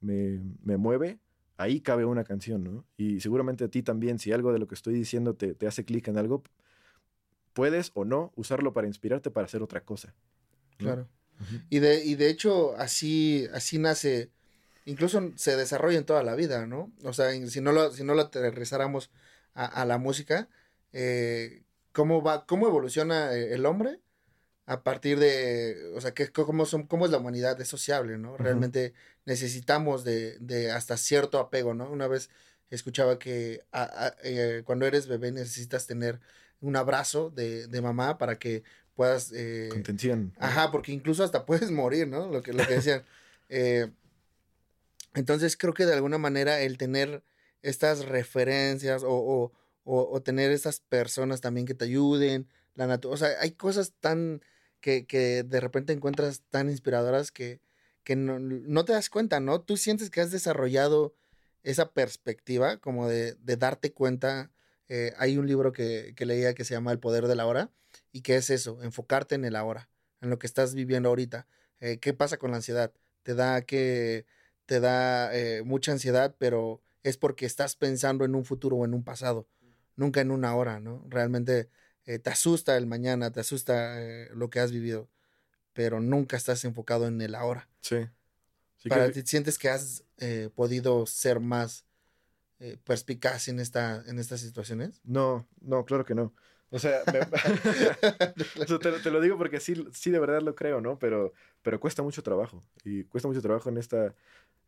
[0.01, 1.19] me, me, mueve,
[1.57, 2.85] ahí cabe una canción, ¿no?
[2.97, 5.85] Y seguramente a ti también, si algo de lo que estoy diciendo te, te hace
[5.85, 6.43] clic en algo,
[7.53, 10.15] puedes o no usarlo para inspirarte para hacer otra cosa.
[10.79, 10.85] ¿no?
[10.85, 11.07] Claro.
[11.39, 11.65] Uh -huh.
[11.69, 14.31] y, de, y de hecho, así, así nace
[14.89, 16.91] incluso se desarrolla en toda la vida, ¿no?
[17.03, 19.09] O sea, si no lo, si no lo aterrizáramos
[19.53, 20.47] a, a la música,
[20.93, 23.99] eh, ¿cómo va, cómo evoluciona eh, el hombre
[24.65, 28.37] a partir de, o sea, que, cómo, son, cómo es la humanidad, es sociable, ¿no?
[28.37, 29.21] Realmente uh -huh.
[29.25, 31.89] necesitamos de, de, hasta cierto apego, ¿no?
[31.89, 32.29] Una vez
[32.69, 36.19] escuchaba que a, a, eh, cuando eres bebé necesitas tener
[36.61, 38.61] un abrazo de, de mamá para que
[38.95, 39.31] puedas...
[39.33, 40.33] Eh, Contención.
[40.37, 42.27] Ajá, porque incluso hasta puedes morir, ¿no?
[42.29, 43.03] Lo que, lo que decían.
[43.49, 43.89] eh,
[45.13, 47.23] entonces creo que de alguna manera el tener
[47.61, 49.51] estas referencias o,
[49.83, 54.41] o, tener estas personas también que te ayuden, la naturaleza, o sea, hay cosas tan
[54.81, 57.59] que, que, de repente encuentras tan inspiradoras que,
[58.03, 59.61] que no, no, te das cuenta, ¿no?
[59.61, 61.15] Tú sientes que has desarrollado
[61.63, 64.51] esa perspectiva como de, de darte cuenta.
[64.87, 67.71] Eh, hay un libro que, que leía que se llama El Poder de la Hora
[68.11, 69.89] y que es eso, enfocarte en el ahora,
[70.21, 71.47] en lo que estás viviendo ahorita.
[71.79, 72.93] Eh, ¿Qué pasa con la ansiedad?
[73.23, 74.25] Te da que
[74.69, 78.93] te da eh, mucha ansiedad, pero es porque estás pensando en un futuro o en
[78.93, 79.47] un pasado,
[79.95, 81.03] nunca en una hora, ¿no?
[81.09, 81.71] Realmente
[82.05, 85.09] eh, te asusta el mañana, te asusta eh, lo que has vivido,
[85.73, 87.67] pero nunca estás enfocado en el ahora.
[87.81, 88.07] Sí.
[88.77, 89.23] sí Para que...
[89.23, 90.03] ti, ¿Sientes que has
[90.53, 91.85] podido ser más
[92.83, 95.01] perspicaz en, esta, en estas situaciones?
[95.03, 96.31] No, no, claro que no.
[96.71, 97.19] O sea, me...
[98.79, 100.99] te, te, lo digo porque sí, sí de verdad lo creo, ¿no?
[100.99, 102.61] Pero, pero cuesta mucho trabajo.
[102.83, 104.13] Y cuesta mucho trabajo en esta,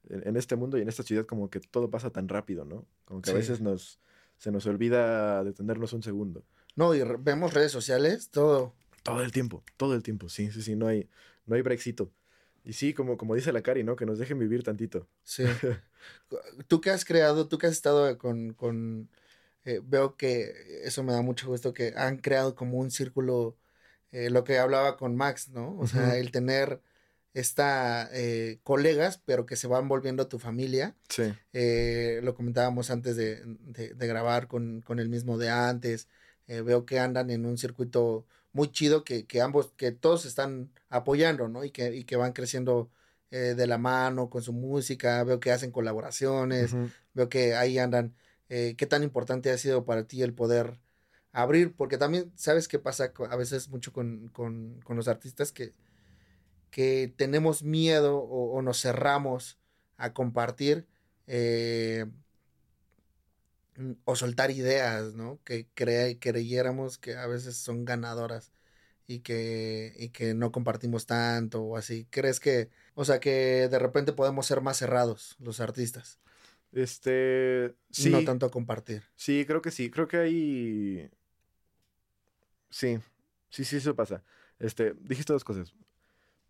[0.10, 2.86] en este mundo y en esta ciudad como que todo pasa tan rápido, ¿no?
[3.06, 3.36] Como que sí.
[3.36, 4.00] a veces nos,
[4.38, 6.44] se nos olvida detenernos un segundo.
[6.76, 8.74] No, y vemos redes sociales, todo.
[9.04, 11.10] Todo el tiempo, todo el tiempo, sí, sí, sí, no hay,
[11.46, 12.12] no hay brexito.
[12.64, 13.96] Y sí, como, como dice la Cari, ¿no?
[13.96, 15.08] Que nos dejen vivir tantito.
[15.24, 15.44] Sí.
[16.68, 19.10] tú que has creado, tú que has estado con, con
[19.66, 23.58] eh, veo que eso me da mucho gusto, que han creado como un círculo,
[24.12, 25.78] eh, lo que hablaba con Max, ¿no?
[25.80, 26.20] O sea, uh -huh.
[26.20, 26.82] el tener
[27.34, 30.96] esta eh, colegas, pero que se van volviendo a tu familia.
[31.10, 31.34] Sí.
[31.54, 36.08] Eh, lo comentábamos antes de, de, de grabar con, con, el mismo de antes.
[36.48, 40.72] Eh, veo que andan en un circuito muy chido que, que ambos, que todos están
[40.89, 41.63] apoyando, ¿no?
[41.63, 42.89] Y que, y que van creciendo
[43.32, 45.24] eh, de la mano con su música.
[45.24, 46.74] Veo que hacen colaboraciones.
[46.74, 46.91] Uh -huh.
[47.13, 48.13] Veo que ahí andan.
[48.50, 50.80] Eh, ¿Qué tan importante ha sido para ti el poder
[51.32, 51.74] abrir?
[51.74, 55.72] Porque también, ¿sabes qué pasa a veces mucho con, con, con los artistas que
[56.72, 59.60] que tenemos miedo o, o nos cerramos
[59.98, 60.88] a compartir
[61.28, 62.08] eh,
[64.06, 65.40] o soltar ideas, ¿no?
[65.44, 68.52] Que cre creyéramos que a veces son ganadoras
[69.08, 72.08] y que, y que no compartimos tanto o así.
[72.10, 76.20] ¿Crees que, o sea, que de repente podemos ser más cerrados los artistas?
[76.72, 78.10] Este, sí.
[78.10, 79.04] No tanto a compartir.
[79.16, 79.90] Sí, creo que sí.
[79.92, 81.12] Creo que hay...
[82.70, 83.00] Sí,
[83.50, 84.24] sí, sí, eso pasa.
[84.60, 85.74] Este, dijiste dos cosas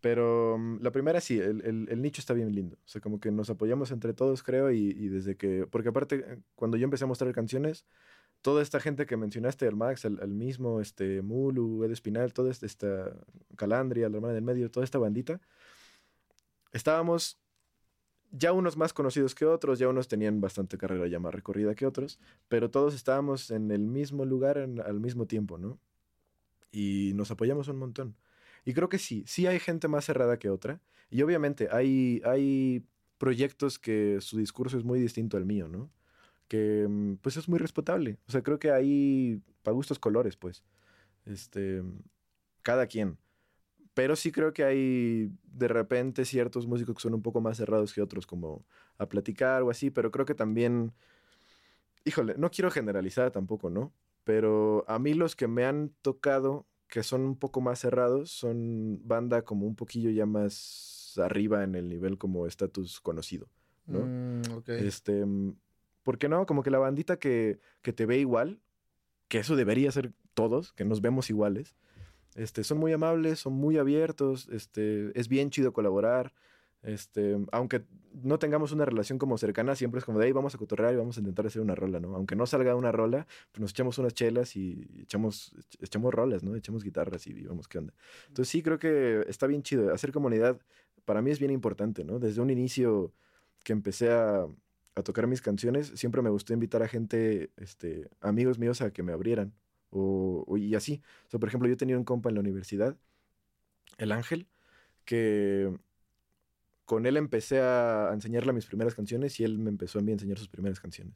[0.02, 2.76] Pero mm, la primera sí, el, el- nicho está bien lindo.
[2.84, 5.66] O sea, como que nos apoyamos entre todos, creo, y, y desde que...
[5.70, 7.86] Porque aparte, eh, cuando yo empecé a mostrar canciones,
[8.42, 12.50] toda esta gente que mencionaste, el Max, el, el mismo, este, Mulu, Ed Espinal, toda
[12.52, 13.14] esta,
[13.56, 15.40] Calandria, la hermana del medio, toda esta bandita,
[16.72, 17.38] estábamos
[18.30, 21.86] ya unos más conocidos que otros, ya unos tenían bastante carrera ya más recorrida que
[21.86, 25.78] otros, pero todos estábamos en el mismo lugar al mismo tiempo, ¿no?
[26.72, 28.16] Y nos apoyamos un montón.
[28.64, 30.80] Y creo que sí, sí hay gente más cerrada que otra.
[31.10, 32.84] Y obviamente hay, hay
[33.18, 35.90] proyectos que su discurso es muy distinto al mío, ¿no?
[36.48, 38.18] Que mm, pues es muy respetable.
[38.26, 40.62] O sea, creo que hay para gustos colores, pues.
[41.26, 41.82] Este,
[42.62, 43.18] cada quien.
[43.94, 47.92] Pero sí creo que hay de repente ciertos músicos que son un poco más cerrados
[47.92, 48.64] que otros, como
[48.98, 50.92] a platicar o así, pero creo que también,
[52.04, 53.92] híjole, no quiero generalizar tampoco, ¿no?
[54.24, 59.00] Pero a mí los que me han tocado, que son un poco más cerrados, son
[59.02, 63.48] banda como un poquillo ya más arriba en el nivel como estatus conocido,
[63.86, 64.00] ¿no?
[64.00, 64.68] Mm, ok.
[64.68, 65.24] Este,
[66.02, 66.44] ¿por qué no?
[66.44, 68.60] Como que la bandita que, que te ve igual,
[69.28, 71.76] que eso debería ser todos, que nos vemos iguales,
[72.34, 76.34] este, son muy amables, son muy abiertos, este, es bien chido colaborar,
[76.82, 77.84] este, aunque
[78.22, 80.96] no tengamos una relación como cercana, siempre es como de ahí vamos a cotorrear y
[80.96, 82.14] vamos a intentar hacer una rola, ¿no?
[82.16, 86.54] Aunque no salga una rola, pues nos echamos unas chelas y echamos, echamos rolas, ¿no?
[86.56, 87.94] Echamos guitarras y vemos qué onda.
[88.28, 89.92] Entonces sí, creo que está bien chido.
[89.94, 90.60] Hacer comunidad
[91.04, 92.18] para mí es bien importante, ¿no?
[92.18, 93.12] Desde un inicio
[93.64, 94.46] que empecé a,
[94.94, 99.02] a tocar mis canciones, siempre me gustó invitar a gente, este, amigos míos a que
[99.02, 99.54] me abrieran.
[99.90, 101.02] O, o- y así.
[101.26, 102.96] O sea, por ejemplo, yo tenía un compa en la universidad,
[103.98, 104.46] el Ángel,
[105.04, 105.70] que
[106.84, 110.14] con él empecé a enseñarle mis primeras canciones y él me empezó a mí a
[110.14, 111.14] enseñar sus primeras canciones.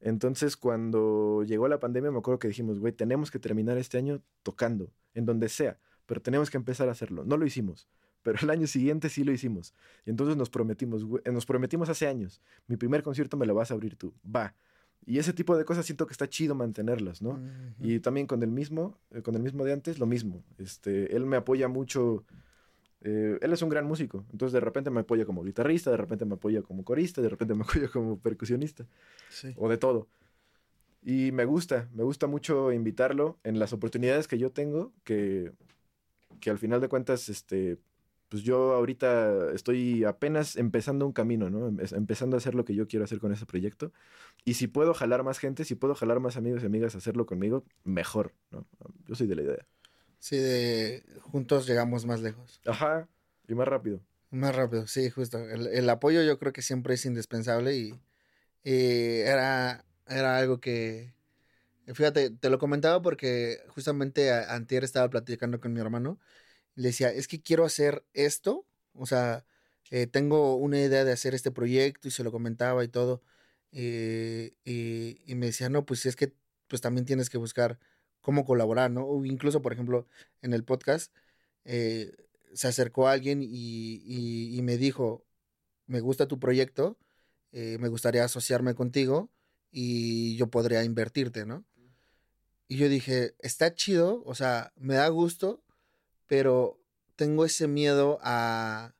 [0.00, 4.22] Entonces, cuando llegó la pandemia, me acuerdo que dijimos, güey, tenemos que terminar este año
[4.42, 7.24] tocando, en donde sea, pero tenemos que empezar a hacerlo.
[7.24, 7.86] No lo hicimos,
[8.22, 9.74] pero el año siguiente sí lo hicimos.
[10.06, 13.54] Y entonces nos prometimos, güey, eh, nos prometimos hace años, mi primer concierto me lo
[13.54, 14.54] vas a abrir tú, va.
[15.06, 17.40] Y ese tipo de cosas siento que está chido mantenerlas, ¿no?
[17.80, 20.44] Y también con el mismo, eh, con el mismo de antes, lo mismo.
[20.58, 22.24] Este, él me apoya mucho.
[23.02, 26.24] Eh, él es un gran músico, entonces de repente me apoya como guitarrista, de repente
[26.24, 28.86] me apoya como corista, de repente me apoya como percusionista,
[29.28, 29.54] Sí.
[29.56, 30.08] o de todo.
[31.02, 35.52] Y me gusta, me gusta mucho invitarlo en las oportunidades que yo tengo, que,
[36.40, 37.78] que al final de cuentas, este,
[38.28, 41.68] pues yo ahorita estoy apenas empezando un camino, ¿no?
[41.68, 43.92] Em- Empezando a hacer lo que yo quiero hacer con ese proyecto.
[44.44, 47.24] Y si puedo jalar más gente, si puedo jalar más amigos y amigas a hacerlo
[47.24, 48.66] conmigo, mejor, ¿no?
[49.06, 49.66] Yo soy de la idea.
[50.20, 52.60] Sí, de juntos llegamos más lejos.
[52.66, 53.08] Ajá,
[53.48, 54.00] y más rápido.
[54.30, 55.38] Más rápido, sí, justo.
[55.38, 58.00] El, el apoyo yo creo que siempre es indispensable y,
[58.64, 61.14] y era, era algo que,
[61.94, 66.20] fíjate, te lo comentaba porque justamente a- antier estaba platicando con mi hermano
[66.76, 69.44] y le decía, es que quiero hacer esto, o sea,
[69.90, 73.22] eh, tengo una idea de hacer este proyecto y se lo comentaba y todo,
[73.72, 76.34] eh, y, y me decía, no, pues es que
[76.68, 77.78] pues también tienes que buscar
[78.20, 79.06] cómo colaborar, ¿no?
[79.06, 80.06] O incluso, por ejemplo,
[80.42, 81.12] en el podcast,
[81.64, 82.12] eh,
[82.54, 83.48] se acercó alguien y,
[84.04, 85.24] y- y me dijo,
[85.86, 86.98] me gusta tu proyecto,
[87.52, 89.30] eh, me gustaría asociarme contigo
[89.72, 91.64] y yo podría invertirte, ¿no?
[92.68, 95.62] Y yo dije, está chido, o sea, me da gusto,
[96.26, 96.80] pero
[97.16, 98.94] tengo ese miedo a,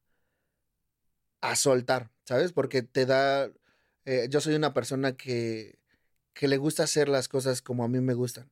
[1.40, 2.52] a soltar, ¿sabes?
[2.52, 3.50] Porque te da,
[4.04, 5.78] eh, yo soy una persona que,
[6.35, 8.50] que le gusta hacer las cosas como a mí me gustan,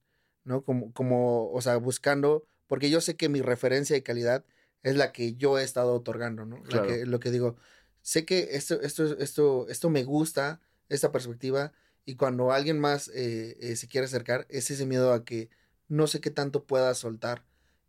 [0.49, 0.63] ¿no?
[0.65, 4.45] Como, como, o sea, buscando, porque yo sé que mi referencia de calidad
[4.83, 6.57] es la que yo he estado otorgando, ¿no?
[6.65, 6.87] La Claro.
[6.89, 7.57] que, lo que digo,
[8.03, 11.73] sé que esto, esto, esto, esto me gusta, esta perspectiva,
[12.05, 15.51] y cuando alguien más eh, eh, se quiere acercar, es ese miedo a que
[15.89, 17.45] no sé qué tanto pueda soltar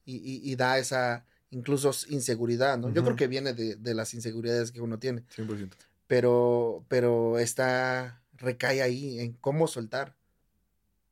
[0.05, 2.91] y, y- y da esa incluso inseguridad, ¿no?
[2.93, 5.77] Yo creo que viene de, de las inseguridades que uno tiene, 100%.
[6.07, 10.15] pero, pero está, recae ahí en cómo soltar.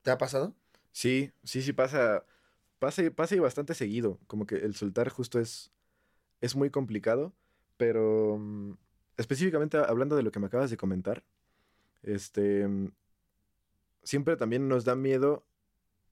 [0.02, 0.56] ¿Te ha pasado?
[0.98, 2.26] Sí, sí, sí pasa,
[2.80, 4.20] pasa, y- pasa y bastante seguido.
[4.28, 5.72] Como que el soltar justo es,
[6.42, 7.34] es muy complicado,
[7.78, 8.74] pero mm,
[9.18, 11.24] específicamente hablando de lo que me acabas de comentar,
[12.04, 12.90] este, mm,
[14.04, 15.46] siempre también nos da miedo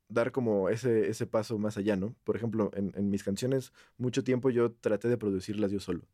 [0.09, 2.15] dar como ese, ese paso más allá, ¿no?
[2.25, 6.07] Por ejemplo, en, en mis canciones, mucho tiempo yo traté de producirlas yo solo.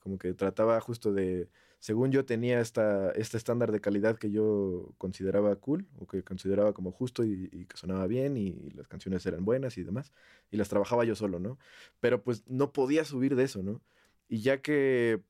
[0.00, 1.48] Como que trataba justo de,
[1.84, 6.72] según yo tenía esta, este estándar de calidad que yo consideraba cool, o que consideraba
[6.72, 10.10] como justo y, que sonaba bien, y, las canciones eran buenas y demás,
[10.50, 11.58] y las trabajaba yo solo, ¿no?
[12.00, 13.82] Pero pues no podía subir de eso, ¿no?
[14.28, 15.20] Y ya que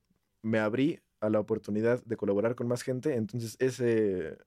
[0.43, 4.37] me abrí a la oportunidad de colaborar con más gente, entonces ese,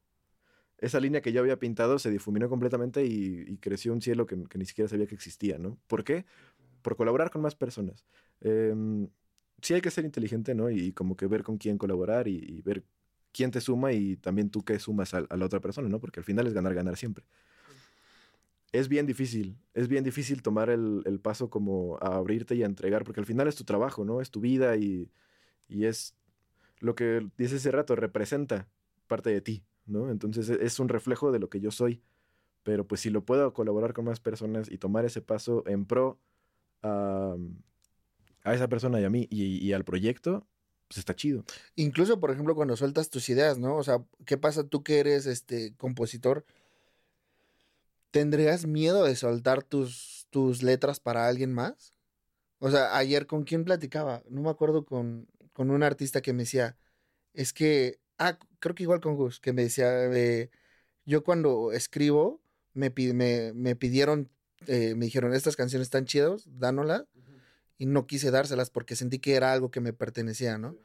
[0.79, 4.45] esa línea que yo había pintado se difuminó completamente y, y creció un cielo que,
[4.45, 5.79] que ni siquiera sabía que existía, ¿no?
[5.87, 6.25] ¿Por qué?
[6.81, 8.07] Por colaborar con más personas.
[8.41, 9.11] em,
[9.63, 10.71] sí hay que ser inteligente, ¿no?
[10.71, 12.85] Y como que ver con quién colaborar y, y ver
[13.33, 16.01] quién te suma y también tú qué sumas a, a la otra persona, ¿no?
[16.01, 17.25] Porque al final es ganar, ganar siempre
[18.73, 22.67] es bien difícil, es bien difícil tomar el, el, paso como a abrirte y a
[22.67, 24.21] entregar, porque al final es tu trabajo, ¿no?
[24.21, 25.11] Es tu vida y,
[25.69, 26.15] y es
[26.81, 28.69] lo que dice ese rato, representa
[29.07, 30.11] parte de ti, ¿no?
[30.11, 32.03] Entonces e, es un reflejo de lo que yo soy,
[32.63, 36.19] pero pues si lo puedo colaborar con más personas y tomar ese paso en pro
[36.83, 37.37] a,
[38.49, 40.47] a esa persona y a mí y, al proyecto,
[40.89, 41.45] pues está chido.
[41.77, 43.77] Incluso, por ejemplo, cuando sueltas tus ideas, ¿no?
[43.77, 46.45] O sea, ¿qué pasa tú que eres este compositor?
[48.11, 51.93] ¿Tendrías miedo de soltar tus, tus letras para alguien más?
[52.59, 56.43] O sea, ayer con quién platicaba, no me acuerdo con, con un artista que me
[56.43, 56.77] decía,
[57.35, 60.51] es que, ah, creo que igual con Gus, que me decía, eh,
[61.05, 62.41] yo cuando escribo,
[62.75, 64.29] me, me, me pidieron,
[64.67, 67.05] eh, me dijeron, estas canciones están chidas, dánolas.
[67.79, 70.77] Y no quise dárselas porque sentí que era algo que me pertenecía, ¿no?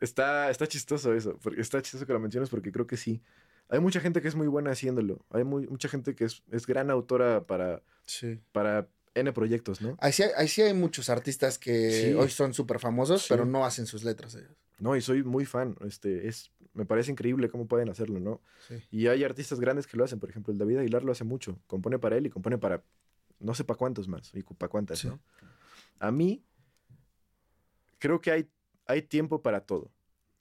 [0.00, 3.20] Está, está chistoso eso, porque está chistoso que lo menciones porque creo que sí.
[3.68, 5.24] Hay mucha gente que es muy buena haciéndolo.
[5.30, 8.40] Hay muy, mucha gente que es, es gran autora para, sí.
[8.52, 9.96] para N proyectos, ¿no?
[10.00, 12.14] Ahí sí hay, ahí sí hay muchos artistas que sí.
[12.14, 13.26] hoy son súper famosos, sí.
[13.28, 14.56] pero no hacen sus letras ellos.
[14.78, 15.76] No, y soy muy fan.
[15.86, 18.40] Este, es, me parece increíble cómo pueden hacerlo, ¿no?
[18.66, 18.82] Sí.
[18.90, 20.18] Y hay artistas grandes que lo hacen.
[20.18, 21.58] Por ejemplo, el David Aguilar lo hace mucho.
[21.66, 22.82] Compone para él y compone para
[23.40, 25.18] no sé para cuántos más y para cuántas, ¿no?
[25.98, 26.44] A mí,
[27.98, 28.48] creo que hay,
[28.86, 29.90] hay tiempo para todo.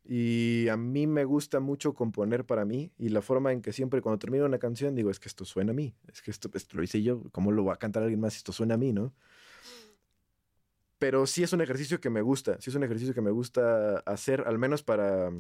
[0.06, 4.02] Y a mí me gusta mucho componer para mí y la forma en que siempre
[4.02, 6.78] cuando termino una canción digo, es que esto suena a mí, es que esto, esto
[6.78, 8.92] lo hice yo, ¿cómo lo va a cantar alguien más si esto suena a mí,
[8.92, 9.14] no?
[10.98, 14.00] Pero sí es un ejercicio que me gusta, sí es un ejercicio que me gusta
[14.00, 15.32] hacer, al menos para,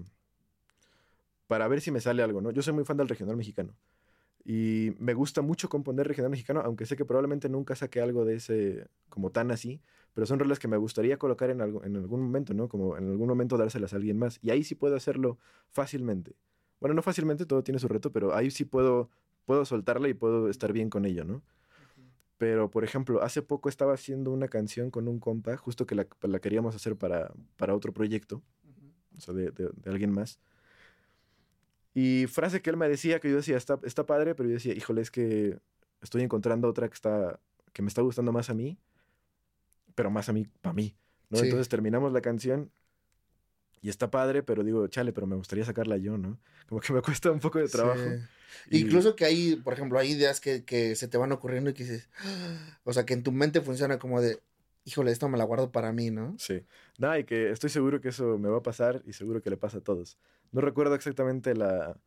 [1.47, 2.51] para ver si me sale algo, ¿no?
[2.51, 3.73] Yo soy muy fan del regional mexicano
[4.51, 8.37] y me gusta mucho componer regional mexicano, aunque sé que probablemente nunca saque algo de
[8.37, 9.79] ese como tan así,
[10.15, 12.67] pero son rolas que me gustaría colocar en, algo, en algún momento, ¿no?
[12.67, 14.39] Como en algún momento dárselas a alguien más.
[14.41, 15.37] Y ahí sí puedo hacerlo
[15.69, 16.35] fácilmente.
[16.79, 19.11] Bueno, no fácilmente, todo tiene su reto, pero ahí sí puedo,
[19.45, 21.43] puedo soltarla y puedo estar bien con ello, ¿no?
[22.39, 26.07] Pero, por ejemplo, hace poco estaba haciendo una canción con un compa, justo que la,
[26.23, 29.17] la queríamos hacer para, para otro proyecto, uh -huh.
[29.17, 30.39] o sea, de, de, de, alguien más.
[31.99, 34.73] Y frase que él me decía, que yo decía, está, está padre, pero yo decía,
[34.73, 35.57] híjole, es que
[36.01, 37.39] estoy encontrando otra que, está,
[37.73, 38.77] que me está gustando más a mí
[39.99, 40.95] pero más a mí, para mí,
[41.29, 41.39] ¿no?
[41.39, 41.43] Sí.
[41.43, 42.71] Entonces terminamos la canción
[43.81, 46.39] y está padre, pero digo, chale, pero me gustaría sacarla yo, ¿no?
[46.69, 47.99] Como que me cuesta un poco de trabajo.
[47.99, 48.77] Sí.
[48.77, 48.79] Y...
[48.79, 51.83] Incluso que hay, por ejemplo, hay ideas que, que, se te van ocurriendo y que
[51.83, 52.09] dices,
[52.85, 54.39] o sea, que en tu mente funciona como de,
[54.89, 56.35] híjole, esto me la guardo para mí, ¿no?
[56.39, 56.65] Sí.
[56.97, 59.57] Nada, y que estoy seguro que eso me va a pasar y seguro que le
[59.57, 60.17] pasa a todos.
[60.51, 61.97] No recuerdo exactamente la,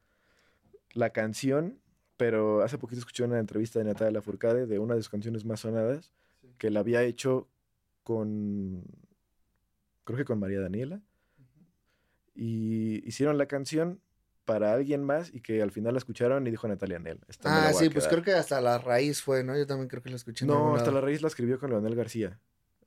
[0.92, 1.78] la canción,
[2.16, 5.60] pero hace poquito escuché una entrevista de Natalia Lafourcade de una de sus canciones más
[5.60, 6.48] sonadas, sí.
[6.58, 7.48] que la había hecho
[8.02, 8.82] con,
[10.04, 11.66] creo que con María Daniela, uh -huh.
[12.34, 14.00] y hicieron la canción
[14.44, 17.20] para alguien más y que al final la escucharon y dijo Natalia Nel.
[17.44, 19.56] Ah, sí, pues creo que hasta la raíz fue, ¿no?
[19.56, 20.44] Yo también creo que la escuché.
[20.44, 22.40] No, hasta la raíz la escribió con Leonel García.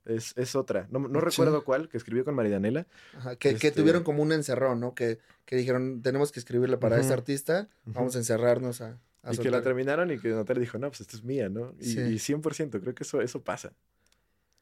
[0.05, 0.87] Es, es otra.
[0.91, 2.87] No, no recuerdo cuál, que escribió con María Daniela.
[3.17, 3.59] Ajá, que, este...
[3.59, 4.93] que, tuvieron como un encerrón, ¿no?
[4.93, 7.01] Que, que dijeron, tenemos que escribirle para uh -huh.
[7.01, 8.99] este artista, vamos a encerrarnos a...
[9.23, 9.43] a y soltar.
[9.43, 11.73] que la terminaron y que Natalia dijo, no, pues esta es mía, ¿no?
[11.79, 11.99] Y, sí.
[11.99, 13.73] y 100%, creo que eso, eso pasa.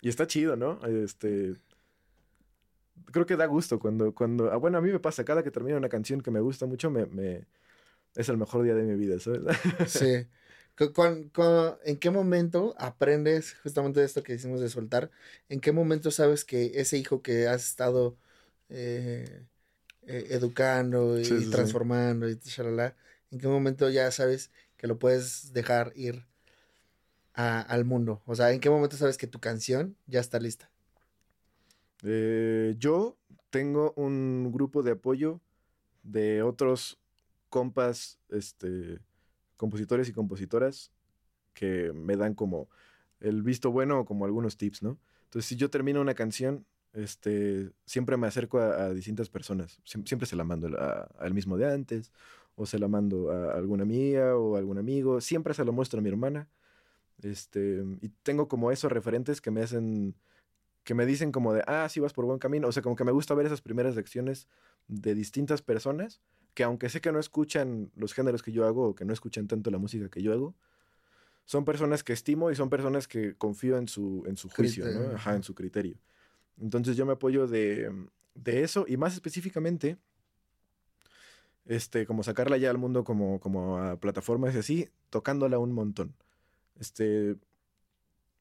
[0.02, 0.86] Y está chido, ¿no?
[0.86, 1.56] Este.
[3.12, 4.14] Creo que da gusto cuando.
[4.14, 6.66] cuando ah, bueno, a mí me pasa, cada que termino una canción que me gusta
[6.66, 7.48] mucho, me, me
[8.16, 9.42] es el mejor día de mi vida, ¿sabes?
[9.88, 10.28] Sí.
[10.76, 15.12] ¿Con, con, en qué momento aprendes justamente de esto que decimos de soltar?
[15.50, 18.18] ¿En qué momento sabes que ese hijo que has estado
[18.70, 19.46] eh,
[20.08, 22.40] eh, educando y, sí, sí, transformando sí.
[22.44, 22.96] y shalala,
[23.32, 26.26] ¿en qué momento ya sabes que lo puedes dejar ir
[27.34, 28.22] a, al mundo?
[28.26, 30.70] O sea, ¿en qué momento sabes que tu canción ya está lista?
[32.04, 33.16] Eh, yo
[33.50, 35.40] tengo un grupo de apoyo
[36.04, 37.00] de otros
[37.50, 39.00] compas, este,
[39.64, 40.92] compositores y compositoras
[41.54, 42.68] que me dan como
[43.22, 45.00] el visto bueno o como algunos tips, ¿no?
[45.24, 49.80] Entonces, si yo termino una canción, este, siempre me acerco a, distintas personas.
[49.86, 50.68] Sie siempre se la mando
[51.18, 52.12] al mismo de antes,
[52.56, 55.22] o se la mando a alguna amiga o a algún amigo.
[55.22, 56.50] Siempre se lo muestro a mi hermana.
[57.22, 60.14] Este, y tengo como esos referentes que me hacen,
[60.84, 62.68] que me dicen como de, ah, sí vas por buen camino.
[62.68, 64.50] O sea, como que me gusta ver esas primeras lecciones
[64.90, 66.22] de distintas personas
[66.54, 69.48] que aunque sé que no escuchan los géneros que yo hago o que no escuchan
[69.48, 70.56] tanto la música que yo hago,
[71.46, 75.16] son personas que estimo y son personas que confío en su, en su juicio, ¿no?
[75.16, 75.98] Ajá, en su criterio.
[76.60, 77.92] Entonces yo me apoyo de,
[78.36, 79.98] de eso y más específicamente,
[81.66, 86.16] este, como sacarla ya al mundo como, como a plataformas y así, tocándola un montón.
[86.80, 87.36] Este,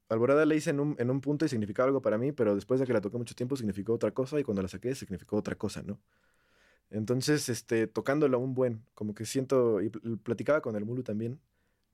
[0.09, 2.79] Alborada la hice en un, en un punto y significaba algo para mí, pero después
[2.79, 5.55] de que la toqué mucho tiempo significó otra cosa y cuando la saqué significó otra
[5.55, 5.99] cosa, ¿no?
[6.93, 11.41] Entonces, este, tocándola un buen, como que siento, y pl- platicaba con el Mulu también,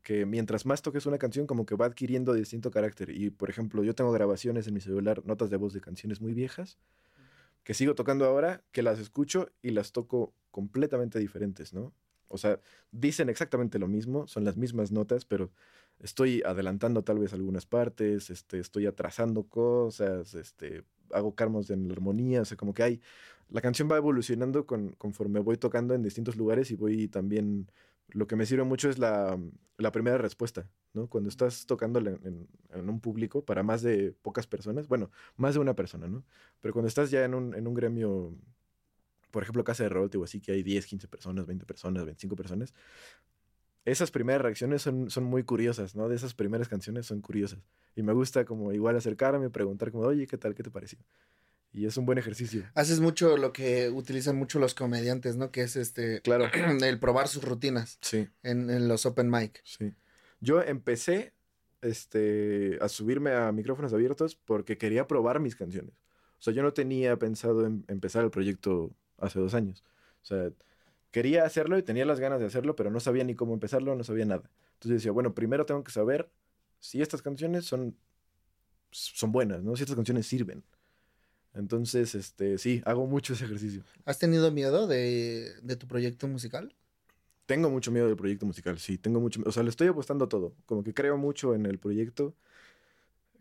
[0.03, 3.11] que mientras más toques una canción, como que va adquiriendo distinto carácter.
[3.11, 6.35] Y, por ejemplo, yo tengo grabaciones en mi celular, notas de voz de canciones muy
[6.35, 6.79] viejas,
[7.65, 11.93] que sigo tocando ahora, que las escucho y las toco completamente diferentes, ¿no?
[12.29, 15.51] O sea, dicen exactamente lo mismo, son las mismas notas, pero
[15.99, 21.95] estoy adelantando tal vez algunas partes, este, estoy atrasando cosas, este, hago carmos en la
[21.95, 23.01] armonía, o sea, como que hay,
[23.51, 27.71] la canción va evolucionando con, conforme voy tocando en distintos lugares y voy también,
[28.09, 29.39] lo que me sirve mucho es la,
[29.79, 31.09] la primera respuesta, ¿no?
[31.09, 35.55] Cuando estás tocando en, en- en un público para más de pocas personas, bueno, más
[35.55, 36.25] de una persona, ¿no?
[36.61, 38.35] Pero cuando estás ya en un, en un gremio,
[39.31, 42.37] por ejemplo, casa de rol, o así que hay 10, 15 personas, 20 personas, 25
[42.37, 42.75] personas,
[43.91, 46.09] esas primeras reacciones son, son muy curiosas, ¿no?
[46.09, 47.61] De esas primeras canciones son curiosas.
[47.97, 50.55] Y me gusta como igual acercarme, preguntar como, oye, ¿qué tal?
[50.55, 50.99] ¿Qué te pareció?
[51.73, 52.65] Y es un buen ejercicio.
[52.75, 55.51] Haces mucho lo que utilizan mucho los comediantes, ¿no?
[55.51, 56.47] Que es este, Claro.
[56.83, 59.61] el probar sus rutinas Sí, en, en los open mic.
[59.65, 59.93] sí.
[60.41, 61.33] Yo empecé
[61.83, 65.95] este, a subirme a micrófonos abiertos porque quería probar mis canciones.
[66.39, 69.83] O sea, yo no tenía pensado en empezar el proyecto hace dos años.
[70.23, 70.51] O sea,
[71.11, 74.05] quería hacerlo y tenía las ganas de hacerlo, pero no sabía ni cómo empezarlo, no
[74.05, 74.51] sabía nada.
[74.75, 76.31] Entonces decía, bueno, primero tengo que saber
[76.81, 77.97] si estas canciones son,
[78.91, 79.77] son buenas, ¿no?
[79.77, 80.65] Si estas canciones sirven.
[81.55, 83.83] Entonces, este, sí, hago mucho ese ejercicio.
[84.05, 86.75] ¿Has tenido miedo de, de tu proyecto musical?
[87.47, 90.55] Tengo mucho miedo del proyecto musical, sí, tengo mucho, o sea, le estoy apostando todo,
[90.67, 92.35] como que creo mucho en el proyecto,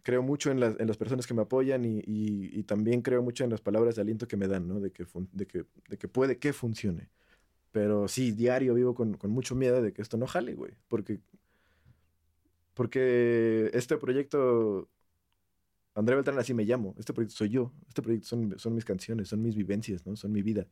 [0.04, 3.22] creo mucho en las, en las personas que me apoyan y, y- y también creo
[3.22, 4.80] mucho en las palabras de aliento que me dan, ¿no?
[4.80, 7.10] De que, de que, de que puede que funcione.
[7.72, 11.20] Pero sí, diario vivo con, con mucho miedo de que esto no jale, güey, porque,
[12.74, 14.90] porque este proyecto,
[15.96, 19.28] André Beltrán así me llamo, este proyecto soy yo, este proyecto son, son mis canciones,
[19.30, 20.16] son mis vivencias, ¿no?
[20.16, 20.68] Son mi vida.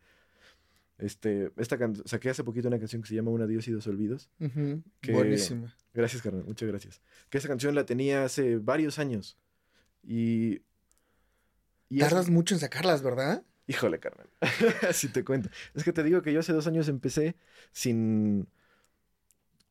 [0.98, 4.30] Este, esta saqué hace poquito una canción que se llama Un adiós y dos olvidos.
[5.02, 5.76] Que- Buenísima.
[5.94, 7.02] Gracias, carnal, muchas gracias.
[7.30, 9.38] Que esa canción la tenía hace varios años.
[10.04, 10.62] Y.
[11.90, 13.44] y es- Tardas mucho en sacarlas, ¿verdad?
[13.68, 14.30] Híjole, carnal.
[14.90, 15.50] Así te cuento.
[15.74, 17.36] Es que te digo que yo hace dos años empecé
[17.72, 18.48] sin.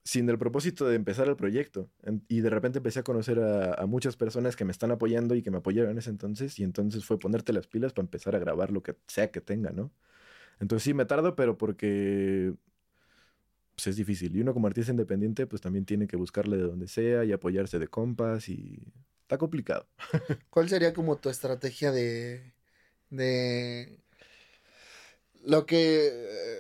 [0.07, 1.91] Sin el propósito de empezar el proyecto.
[2.03, 5.35] En- Y de repente empecé a conocer a, a muchas personas que me están apoyando
[5.35, 6.59] y que me apoyaron en ese entonces.
[6.59, 9.71] Y entonces fue ponerte las pilas para empezar a grabar lo que sea que tenga,
[9.71, 9.91] ¿no?
[10.61, 12.55] Entonces sí me tardo, pero porque
[13.75, 14.35] pues es difícil.
[14.37, 17.79] Y uno como artista independiente, pues también tiene que buscarle de donde sea y apoyarse
[17.79, 18.93] de compas y
[19.23, 19.89] está complicado.
[20.51, 22.55] ¿Cuál sería como tu estrategia de,
[23.11, 24.01] de
[25.45, 26.59] lo que eh,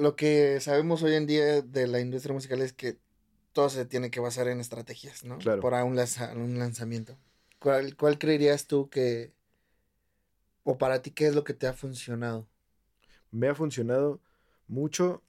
[0.00, 2.98] lo que sabemos hoy en día de la industria musical es que
[3.52, 5.38] todo se tiene que basar en estrategias, ¿no?
[5.38, 5.62] Claro.
[5.62, 7.16] Para un, lanza- un lanzamiento.
[7.58, 9.32] ¿Cuál, ¿Cuál creerías tú que
[10.64, 12.46] o para ti qué es lo que te ha funcionado?
[13.30, 14.20] Me ha funcionado
[14.66, 15.22] mucho.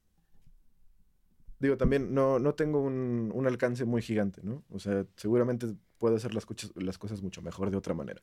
[1.60, 4.64] Digo, también no, no tengo un, un alcance muy gigante, ¿no?
[4.70, 8.22] O sea, seguramente puedo hacer las cosas mucho mejor de otra manera.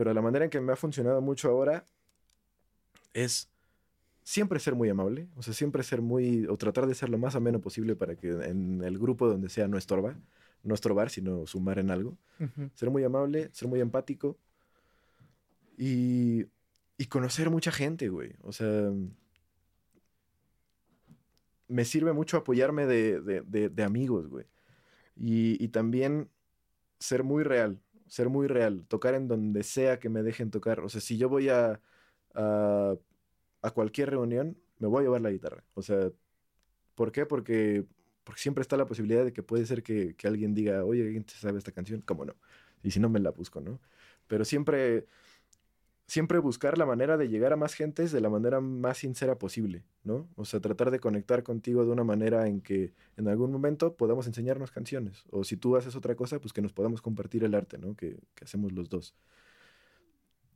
[0.00, 1.84] Pero la manera en que me ha funcionado mucho ahora
[3.12, 3.50] es
[4.22, 7.34] siempre ser muy amable, o sea, siempre ser muy, o tratar de ser lo más
[7.34, 10.16] ameno posible para que en el grupo donde sea no estorba,
[10.62, 12.16] no estorbar, sino sumar en algo.
[12.72, 14.38] Ser muy amable, ser muy empático
[15.76, 16.46] y,
[16.96, 18.32] y conocer mucha gente, güey.
[18.40, 18.90] O sea,
[21.68, 24.46] me sirve mucho apoyarme de, de- de- de amigos, güey.
[25.14, 26.30] Y, y también
[26.98, 27.78] ser muy real,
[28.10, 30.80] ser muy real, tocar en donde sea que me dejen tocar.
[30.80, 31.80] O sea, si yo voy a,
[32.34, 32.96] a,
[33.74, 35.64] cualquier reunión, me voy a llevar la guitarra.
[35.74, 36.10] O sea,
[36.96, 37.26] ¿por qué?
[37.26, 37.86] Porque,
[38.24, 41.26] porque siempre está la posibilidad de que puede ser que, que alguien diga, oye, ¿alguien
[41.28, 42.02] se sabe esta canción?
[42.02, 42.36] ¿Cómo no?
[42.82, 43.80] Y si no, me la busco, ¿no?
[44.26, 45.06] Pero siempre,
[46.10, 49.84] siempre buscar la manera de llegar a más gentes de la manera más sincera posible,
[50.02, 50.28] ¿no?
[50.34, 54.26] O sea, tratar de conectar contigo de una manera en que en algún momento podamos
[54.26, 55.22] enseñarnos canciones.
[55.30, 57.94] O si tú haces otra cosa, pues que nos podamos compartir el arte, ¿no?
[57.94, 59.14] Que, hacemos los dos.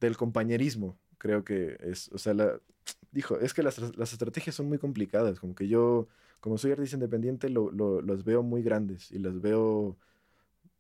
[0.01, 2.35] Del compañerismo, creo que es, o sea,
[3.13, 6.09] dijo, es que las, las estrategias son muy complicadas, como que yo,
[6.41, 9.97] como soy artista independiente, lo, lo- los veo muy grandes y las veo,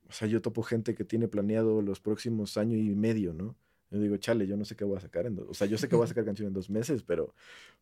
[0.08, 3.54] o sea, yo topo gente que tiene planeado los próximos año y medio, ¿no?
[3.94, 5.78] Yo digo, chale, yo no sé qué voy a sacar en dos, o sea, yo
[5.78, 7.32] sé que voy a sacar canción en dos meses, pero,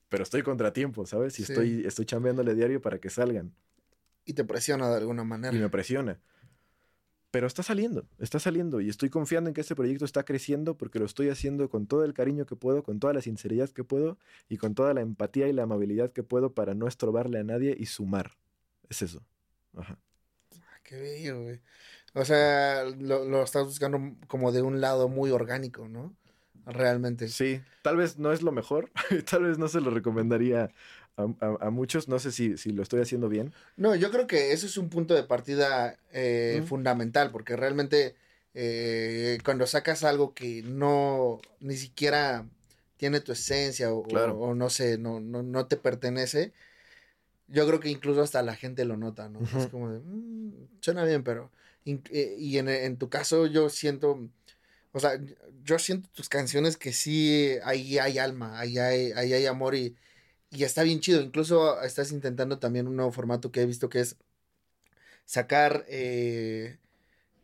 [0.08, 1.38] pero estoy contratiempo, ¿sabes?
[1.40, 1.52] Y Sí.
[1.52, 3.52] estoy, estoy chambeándole diario para que salgan
[4.24, 5.56] Y te presiona de alguna manera.
[5.56, 6.20] y me presiona.
[7.30, 10.98] Pero está saliendo, está saliendo y estoy confiando en que este proyecto está creciendo porque
[10.98, 14.18] lo estoy haciendo con todo el cariño que puedo, con toda la sinceridad que puedo
[14.50, 17.74] y con toda la empatía y la amabilidad que puedo para no estorbarle a nadie
[17.78, 18.32] y sumar.
[18.90, 19.24] Es eso.
[19.74, 19.98] Ajá.
[20.60, 21.62] Ah, Qué bello, güey.
[22.14, 23.98] O sea, lo, lo estás buscando
[24.28, 26.14] como de un lado muy orgánico, ¿no?
[26.66, 27.28] Realmente.
[27.28, 28.90] Sí, tal vez no es lo mejor,
[29.30, 30.70] tal vez no se lo recomendaría
[31.16, 33.52] a, a- a muchos, no sé si, si lo estoy haciendo bien.
[33.76, 38.14] No, yo creo que eso es un punto de partida eh, fundamental, porque realmente
[38.54, 42.44] eh, cuando sacas algo que no ni siquiera
[42.98, 44.34] tiene tu esencia o, Claro.
[44.38, 46.52] o- o no sé, no, no, no te pertenece,
[47.48, 49.40] yo creo que incluso hasta la gente lo nota, ¿no?
[49.42, 51.50] Es como de, "Mm, suena bien, pero...
[51.84, 54.28] eh, y en, en tu caso yo siento,
[54.92, 55.20] o sea,
[55.64, 59.96] yo siento tus canciones que sí, ahí hay alma, ahí hay, ahí hay amor y,
[60.50, 61.20] y está bien chido.
[61.20, 64.16] Incluso estás intentando también un nuevo formato que he visto que es
[65.24, 66.78] sacar eh,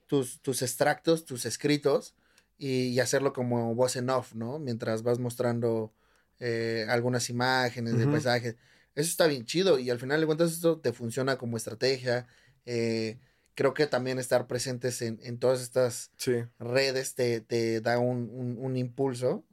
[0.07, 2.15] tus, tus extractos, tus escritos
[2.59, 4.59] y, y hacerlo como voz en off, ¿no?
[4.59, 5.93] Mientras vas mostrando
[6.41, 8.57] eh, algunas imágenes de paisajes.
[8.95, 12.27] Eso está bien chido y al final de cuentas esto te funciona como estrategia.
[12.67, 13.19] Eh,
[13.59, 16.45] creo que también estar presentes en, en todas estas Sí.
[16.61, 19.45] redes te, te da un, un- un impulso.